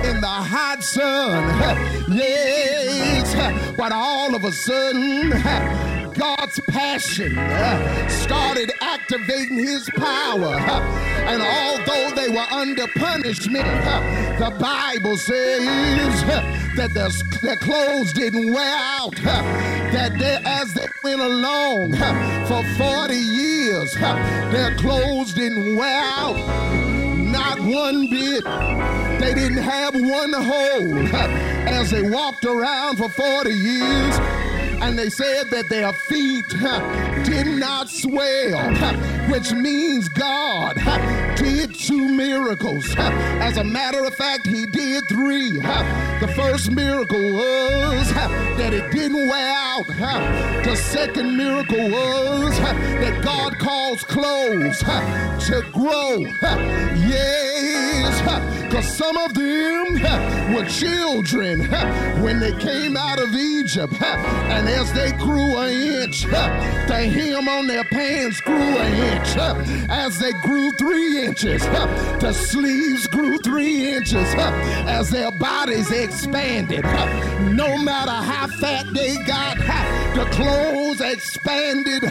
in 0.05 0.22
the 0.22 0.28
hot 0.28 0.84
sun. 0.84 1.43
Yes, 2.11 3.76
but 3.76 3.91
all 3.91 4.36
of 4.36 4.43
a 4.43 4.51
sudden, 4.51 5.32
God's 6.22 6.59
passion 6.69 7.36
uh, 7.36 8.07
started 8.07 8.72
activating 8.80 9.57
his 9.57 9.89
power. 9.95 10.53
Uh, 10.53 10.80
and 11.26 11.41
although 11.41 12.15
they 12.15 12.30
were 12.30 12.45
under 12.51 12.86
punishment, 12.89 13.65
uh, 13.65 14.38
the 14.38 14.55
Bible 14.59 15.17
says 15.17 15.65
that 16.76 16.93
their, 16.93 17.09
their 17.41 17.55
clothes 17.55 18.13
didn't 18.13 18.53
wear 18.53 18.78
out. 18.78 19.15
That 19.15 20.15
they, 20.19 20.38
as 20.45 20.72
they 20.76 20.86
went 21.03 21.22
along 21.22 21.93
for 22.45 22.63
40 22.78 23.15
years, 23.15 23.91
their 23.95 24.76
clothes 24.76 25.34
didn't 25.34 25.76
wear 25.76 26.03
out. 26.03 26.36
Not 27.17 27.59
one 27.61 28.07
bit. 28.11 28.43
They 29.19 29.34
didn't 29.34 29.63
have 29.63 29.95
one 29.95 30.34
hole 30.34 31.15
as 31.67 31.89
they 31.89 32.03
walked 32.03 32.45
around 32.45 32.97
for 32.97 33.09
40 33.09 33.49
years 33.49 34.50
and 34.82 34.97
they 34.97 35.09
said 35.09 35.49
that 35.51 35.69
their 35.69 35.93
feet 35.93 36.47
did 36.49 37.47
not 37.47 37.88
swell, 37.88 38.59
which 39.32 39.51
means 39.53 40.09
God 40.09 40.75
did 41.36 41.75
two 41.75 42.07
miracles. 42.09 42.93
As 42.97 43.57
a 43.57 43.63
matter 43.63 44.03
of 44.03 44.15
fact, 44.15 44.47
He 44.47 44.65
did 44.65 45.07
three. 45.07 45.59
The 45.59 46.32
first 46.36 46.71
miracle 46.71 47.21
was 47.34 48.13
that 48.13 48.73
it 48.73 48.91
didn't 48.91 49.27
wear 49.27 49.53
out. 49.55 49.86
The 50.65 50.75
second 50.75 51.38
miracle 51.38 51.89
was 51.89 52.57
that 52.59 53.23
God 53.23 53.57
caused 53.59 54.07
clothes 54.07 54.79
to 54.79 55.63
grow. 55.71 56.19
Yes, 57.07 58.61
because 58.72 58.95
some 58.95 59.17
of 59.17 59.34
them 59.34 59.95
were 60.53 60.63
children 60.63 61.59
when 62.24 62.39
they 62.39 62.53
came 62.53 62.95
out 62.95 63.19
of 63.19 63.36
Egypt 63.36 63.93
and 64.01 64.69
as 64.69 64.93
they 64.93 65.11
grew 65.17 65.57
an 65.57 65.72
inch, 65.72 66.22
the 66.22 66.95
hem 66.95 67.49
on 67.49 67.67
their 67.67 67.84
pants 67.84 68.39
grew 68.39 68.55
an 68.55 68.93
inch. 68.93 69.89
As 69.89 70.17
they 70.19 70.32
grew 70.43 70.72
three 70.74 71.22
inches, 71.26 71.61
the 72.22 72.32
sleeves 72.32 73.07
grew 73.07 73.38
three 73.39 73.91
inches. 73.93 74.34
As 74.88 75.09
their 75.09 75.32
bodies 75.32 75.91
expanded, 75.91 76.86
no 77.53 77.78
matter 77.78 78.11
how 78.11 78.47
fat 78.61 78.86
they 78.93 79.17
got, 79.26 79.57
the 80.15 80.24
clothes 80.32 81.01
expanded 81.01 82.03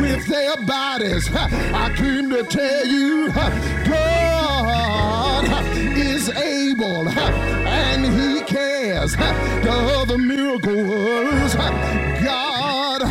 with 0.00 0.24
their 0.28 0.56
bodies. 0.58 1.28
I 1.34 1.92
came 1.96 2.30
to 2.30 2.44
tell 2.44 2.86
you, 2.86 3.32
God 3.32 4.40
able 6.36 7.08
and 7.08 8.04
He 8.04 8.42
cares. 8.42 9.16
The 9.16 9.70
other 9.70 10.18
miracle 10.18 10.84
was 10.84 11.54
God 11.54 13.02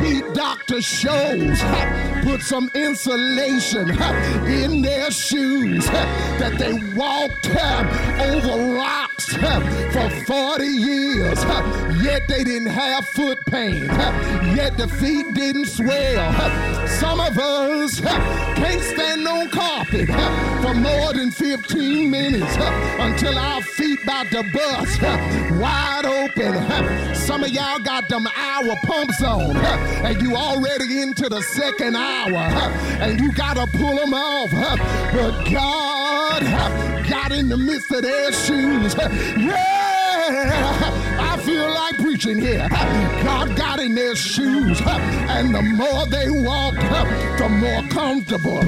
beat 0.00 0.24
Dr. 0.34 0.76
Scholl's, 0.76 1.60
put 2.24 2.40
some 2.42 2.70
insulation 2.74 3.90
in 4.46 4.82
their 4.82 5.10
shoes 5.10 5.86
that 5.86 6.56
they 6.58 6.72
walked 6.94 7.46
over 7.48 8.74
rocks 8.74 9.19
for 9.32 10.10
40 10.26 10.64
years. 10.64 11.44
Yet 12.02 12.26
they 12.28 12.44
didn't 12.44 12.68
have 12.68 13.06
foot 13.08 13.38
pain. 13.46 13.84
Yet 14.56 14.76
the 14.76 14.88
feet 14.88 15.34
didn't 15.34 15.66
swell. 15.66 16.32
Some 16.88 17.20
of 17.20 17.38
us 17.38 18.00
can't 18.00 18.82
stand 18.82 19.26
on 19.26 19.48
carpet 19.50 20.08
for 20.62 20.74
more 20.74 21.12
than 21.12 21.30
15 21.30 22.10
minutes 22.10 22.56
until 22.98 23.38
our 23.38 23.62
feet 23.62 24.02
about 24.02 24.26
to 24.30 24.42
bust 24.52 25.02
wide 25.60 26.04
open. 26.04 27.14
Some 27.14 27.44
of 27.44 27.50
y'all 27.50 27.78
got 27.78 28.08
them 28.08 28.26
hour 28.36 28.76
pumps 28.84 29.22
on 29.22 29.56
and 29.56 30.20
you 30.20 30.34
already 30.36 31.00
into 31.00 31.28
the 31.28 31.42
second 31.42 31.96
hour 31.96 32.34
and 33.00 33.20
you 33.20 33.32
gotta 33.32 33.66
pull 33.78 33.96
them 33.96 34.14
off. 34.14 34.50
But 35.12 35.50
God 35.50 36.99
in 37.32 37.48
the 37.48 37.56
midst 37.56 37.90
of 37.90 38.02
their 38.02 38.32
shoes. 38.32 38.94
Yeah, 39.40 41.09
feel 41.40 41.70
like 41.70 41.96
preaching 41.98 42.38
here. 42.38 42.68
God 43.24 43.56
got 43.56 43.80
in 43.80 43.94
their 43.94 44.16
shoes, 44.16 44.80
and 44.86 45.54
the 45.54 45.62
more 45.62 46.06
they 46.06 46.30
walked, 46.30 46.80
the 47.38 47.48
more 47.48 47.82
comfortable 47.90 48.62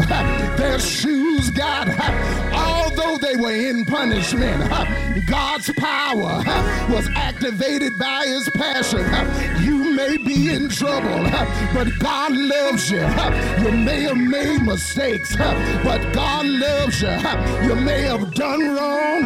their 0.56 0.78
shoes 0.78 1.50
got. 1.50 1.88
Although 2.52 3.18
they 3.18 3.36
were 3.36 3.54
in 3.54 3.84
punishment, 3.84 4.70
God's 5.26 5.70
power 5.78 6.42
was 6.90 7.08
activated 7.14 7.98
by 7.98 8.24
his 8.26 8.48
passion. 8.50 9.04
You 9.64 9.94
may 9.94 10.16
be 10.18 10.52
in 10.52 10.68
trouble, 10.68 11.24
but 11.74 11.88
God 11.98 12.32
loves 12.32 12.90
you. 12.90 13.00
You 13.64 13.72
may 13.72 14.02
have 14.02 14.16
made 14.16 14.62
mistakes, 14.62 15.36
but 15.36 16.12
God 16.12 16.46
loves 16.46 17.02
you. 17.02 17.10
You 17.68 17.76
may 17.76 18.02
have 18.02 18.34
done 18.34 18.60
wrong, 18.74 19.22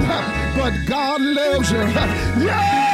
but 0.56 0.74
God 0.86 1.20
loves 1.20 1.70
you. 1.70 1.78
Yeah! 2.46 2.85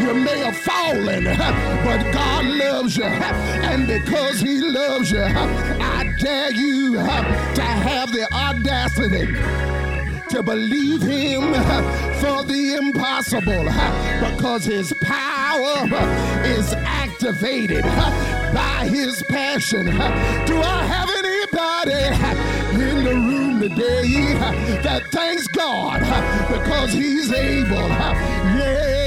You 0.00 0.14
may 0.14 0.38
have 0.38 0.56
fallen, 0.56 1.24
but 1.24 2.12
God 2.12 2.44
loves 2.44 2.96
you. 2.96 3.04
And 3.04 3.86
because 3.86 4.40
He 4.40 4.60
loves 4.60 5.10
you, 5.12 5.22
I 5.22 6.14
dare 6.18 6.52
you 6.52 6.94
to 6.94 7.62
have 7.62 8.12
the 8.12 8.26
audacity 8.32 9.26
to 10.32 10.42
believe 10.42 11.02
him 11.02 11.52
for 12.22 12.42
the 12.44 12.78
impossible 12.78 13.64
because 14.30 14.64
his 14.64 14.90
power 15.02 15.86
is 16.46 16.72
activated 16.72 17.82
by 17.84 18.88
his 18.88 19.22
passion. 19.24 19.84
Do 19.84 20.62
I 20.62 20.84
have 20.86 21.10
anybody 21.10 22.82
in 22.82 23.04
the 23.04 23.14
room 23.14 23.60
today 23.60 24.32
that 24.82 25.02
thanks 25.10 25.46
God 25.48 26.00
because 26.48 26.94
he's 26.94 27.30
able? 27.30 27.88
Yeah. 27.88 29.01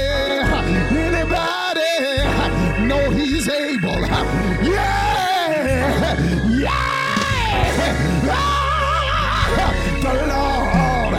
The 10.02 10.12
Lord 10.28 11.14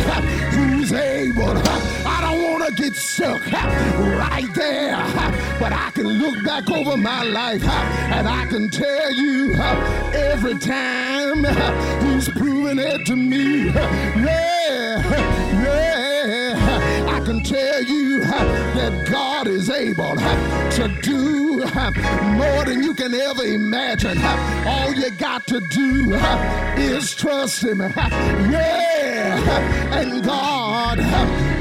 who's 0.54 0.92
able. 0.94 1.58
I 2.06 2.22
don't 2.22 2.42
want 2.44 2.68
to 2.68 2.74
get 2.82 2.96
stuck 2.96 3.42
right 3.52 4.50
there, 4.56 4.98
but 5.60 5.74
I 5.74 5.92
can 5.94 6.08
look 6.08 6.44
back 6.44 6.70
over 6.70 6.98
my 6.98 7.24
life 7.24 7.64
and 7.64 8.28
I 8.28 8.46
can 8.46 8.70
tell 8.70 9.12
you 9.12 9.56
every 10.14 10.58
time 10.58 11.44
he's 12.06 12.30
proven 12.30 12.80
it 12.80 13.06
to 13.08 13.16
me. 13.16 13.68
Yeah, 13.68 15.02
yeah. 15.64 16.07
Can 17.28 17.44
tell 17.44 17.84
you 17.84 18.22
that 18.22 19.06
God 19.12 19.48
is 19.48 19.70
able 19.70 20.16
to 20.16 20.98
do 21.02 21.58
more 21.58 22.64
than 22.64 22.82
you 22.82 22.94
can 22.94 23.14
ever 23.14 23.44
imagine. 23.44 24.18
All 24.66 24.94
you 24.94 25.12
got 25.12 25.46
to 25.48 25.60
do 25.60 26.14
is 26.78 27.14
trust 27.14 27.64
Him. 27.64 27.80
Yeah, 27.80 29.92
and 29.92 30.24
God 30.24 31.00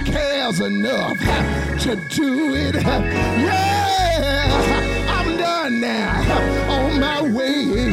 cares 0.07 0.61
enough 0.61 1.19
to 1.19 1.97
do 2.11 2.55
it. 2.55 2.77
Yeah, 2.77 5.17
I'm 5.19 5.37
done 5.37 5.81
now 5.81 6.71
on 6.71 7.01
my 7.01 7.23
way 7.23 7.91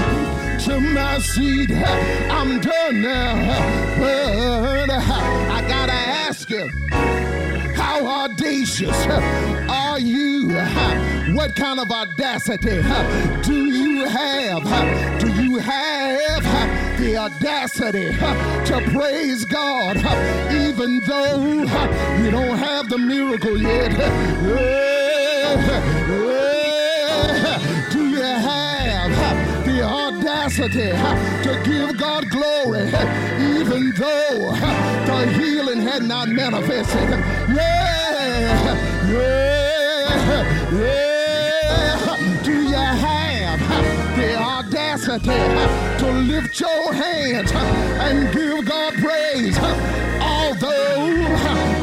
to 0.59 0.80
my 0.80 1.17
seat. 1.17 1.71
I'm 1.71 2.61
done 2.61 3.01
now, 3.01 3.97
but 3.97 4.91
I 4.91 5.65
gotta 5.67 5.91
ask 5.91 6.51
you. 6.51 6.69
How 7.94 8.24
audacious 8.24 9.06
are 9.70 10.00
you? 10.00 10.48
What 11.36 11.56
kind 11.56 11.80
of 11.80 11.91
audacity 11.91 12.82
do 13.44 13.66
you 13.68 14.06
have? 14.06 14.64
Do 15.20 15.30
you 15.32 15.60
have 15.60 17.00
the 17.00 17.18
audacity 17.18 18.10
to 18.14 18.82
praise 18.98 19.46
God 19.46 19.98
even 20.52 21.02
though 21.02 21.44
you 22.18 22.32
don't 22.32 22.58
have 22.58 22.89
the 22.89 22.98
miracle 22.98 23.62
yet? 23.62 23.91
Audacity 30.60 30.91
to 31.43 31.62
give 31.64 31.97
God 31.97 32.30
glory 32.30 32.88
even 33.39 33.91
though 33.97 34.51
the 35.06 35.34
healing 35.38 35.80
had 35.82 36.04
not 36.04 36.30
manifested? 36.30 37.10
Yeah, 37.56 38.76
yeah, 39.10 39.49
yeah. 40.72 42.43
Do 42.43 42.62
you 42.62 42.76
have 42.76 43.60
the 44.16 44.36
audacity 44.36 45.24
to 45.99 46.12
lift 46.12 46.60
your 46.60 46.93
hands 46.93 47.51
and 47.54 48.32
give 48.34 48.66
God 48.66 48.93
praise. 48.95 49.58
Although 50.22 51.08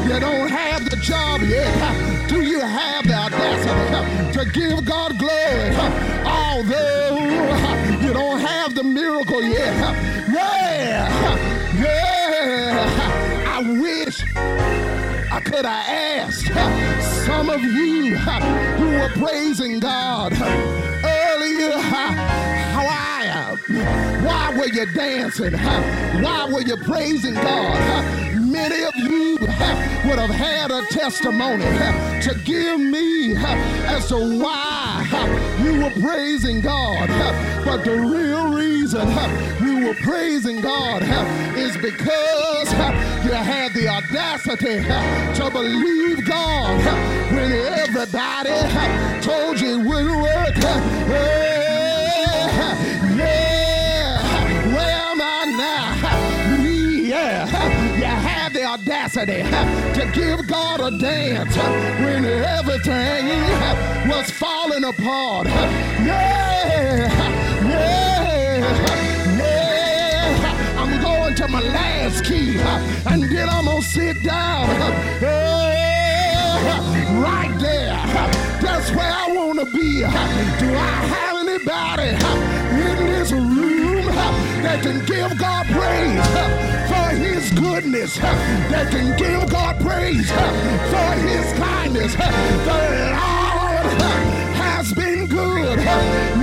you 0.05 0.19
don't 0.19 0.49
have 0.49 0.89
the 0.89 0.97
job 0.97 1.41
yet, 1.41 2.29
do 2.29 2.41
you 2.41 2.59
have 2.59 3.05
the 3.05 3.15
audacity 3.15 4.39
to 4.39 4.45
give 4.51 4.85
God 4.85 5.19
glory? 5.19 5.75
Although 6.25 7.10
you 8.11 8.17
don't 8.17 8.41
have 8.41 8.75
the 8.75 8.83
miracle 8.83 9.41
yet, 9.41 9.73
yeah, 10.33 11.07
yeah, 11.79 13.45
I 13.47 13.61
wish 13.79 14.21
I 14.35 15.39
could 15.39 15.63
have 15.63 15.87
asked 15.87 16.47
some 17.25 17.49
of 17.49 17.61
you 17.61 18.17
who 18.17 18.89
were 18.89 19.07
praising 19.25 19.79
God 19.79 20.33
earlier. 20.33 21.77
Why 24.25 24.53
were 24.57 24.67
you 24.67 24.85
dancing? 24.93 25.53
Why 25.53 26.49
were 26.51 26.63
you 26.63 26.75
praising 26.75 27.35
God? 27.35 28.40
Many 28.51 28.83
of 28.83 28.95
you 28.97 29.37
would 29.39 30.19
have 30.19 30.29
had 30.29 30.71
a 30.71 30.85
testimony 30.87 31.63
to 32.21 32.37
give 32.43 32.81
me 32.81 33.33
as 33.37 34.09
to 34.09 34.17
why 34.17 35.07
you 35.63 35.81
were 35.81 36.01
praising 36.05 36.59
God. 36.59 37.07
But 37.63 37.85
the 37.85 37.95
real 37.95 38.49
reason 38.49 39.07
you 39.65 39.87
were 39.87 39.93
praising 40.03 40.59
God 40.59 41.01
is 41.57 41.77
because 41.77 42.73
you 43.23 43.31
had 43.31 43.73
the 43.73 43.87
audacity 43.87 44.81
to 45.39 45.49
believe 45.49 46.25
God 46.25 46.83
when 47.31 47.53
everybody 47.53 48.51
told 49.21 49.61
you 49.61 49.79
it 49.79 49.85
wouldn't 49.85 50.21
work. 50.21 51.50
Audacity 59.01 59.41
to 59.99 60.11
give 60.13 60.47
God 60.47 60.79
a 60.79 60.91
dance 60.95 61.55
when 61.55 62.23
everything 62.25 63.27
was 64.07 64.29
falling 64.29 64.83
apart. 64.83 65.47
Yeah, 65.47 67.07
yeah, 67.67 68.61
yeah. 69.37 70.75
I'm 70.77 71.01
going 71.01 71.35
to 71.35 71.47
my 71.47 71.61
last 71.61 72.25
key 72.25 72.57
and 72.59 73.23
then 73.23 73.49
I'm 73.49 73.65
gonna 73.65 73.81
sit 73.81 74.21
down. 74.23 74.69
Yeah, 75.21 76.79
right 77.21 77.59
there. 77.59 77.97
That's 78.61 78.91
where 78.91 79.11
I 79.11 79.31
wanna 79.33 79.65
be. 79.65 80.01
Do 80.01 80.05
I 80.05 81.05
have 81.07 81.30
anybody 81.61 82.09
in 82.09 82.97
this 83.07 83.31
room 83.31 84.05
that 84.63 84.81
can 84.81 85.05
give 85.05 85.37
God 85.37 85.65
praise 85.67 86.27
for 86.89 87.15
his 87.15 87.51
goodness, 87.51 88.17
that 88.17 88.89
can 88.91 89.15
give 89.17 89.49
God 89.49 89.79
praise 89.79 90.29
for 90.29 91.11
his 91.21 91.53
kindness? 91.59 92.15
The 92.15 92.23
Lord 93.13 94.01
has 94.55 94.93
been 94.93 95.27
good. 95.27 95.79
Yeah, 95.79 96.41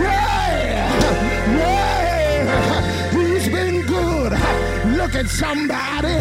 yeah, 1.57 3.11
he's 3.11 3.49
been 3.49 3.83
good. 3.87 4.33
Look 4.97 5.15
at 5.15 5.29
somebody, 5.29 6.19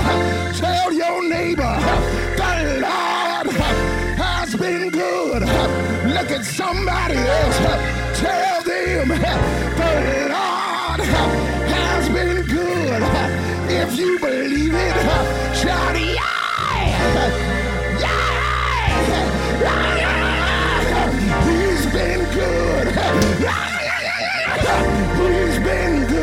tell 0.58 0.92
your 0.92 1.28
neighbor, 1.28 1.80
the 2.36 2.80
Lord 2.82 3.56
has 4.18 4.56
been 4.56 4.90
good. 4.90 5.42
Look 5.42 6.32
at 6.32 6.46
somebody 6.46 7.16
else, 7.18 8.07
tell 8.18 8.62
them, 8.64 9.10
the 9.10 9.16
Lord 10.34 11.02
has 11.70 12.10
been 12.10 12.42
good. 12.48 13.04
If 13.70 13.98
you 13.98 14.18
believe 14.20 14.74
it, 14.74 14.96
shout 15.56 15.96
yeah! 16.00 16.18
Yeah! 18.02 18.38
He's 21.46 21.86
been 21.94 22.24
good. 22.34 22.88
He's 25.18 25.58
been 25.60 26.08
good. 26.08 26.17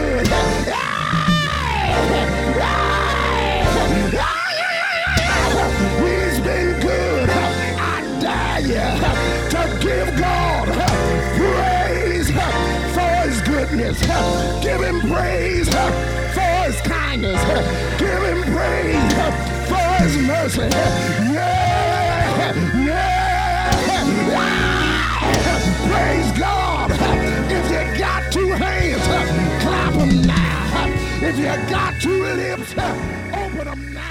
Give 14.75 14.83
him 14.83 15.01
praise 15.03 15.69
for 15.69 16.41
his 16.41 16.81
kindness. 16.81 17.41
Give 17.97 18.23
him 18.25 18.43
praise 18.53 19.13
for 19.69 20.03
his 20.03 20.17
mercy. 20.27 20.63
Yeah, 21.33 22.55
yeah. 22.85 23.71
Praise 25.87 26.33
God. 26.37 26.91
If 27.53 27.71
you 27.71 27.99
got 28.01 28.33
two 28.33 28.49
hands, 28.49 29.03
clap 29.63 29.93
them 29.95 30.23
now. 30.23 30.89
If 31.23 31.39
you 31.39 31.71
got 31.71 32.01
two 32.01 32.25
lips, 32.25 32.73
open 32.73 33.65
them 33.67 33.95
now. 33.95 34.04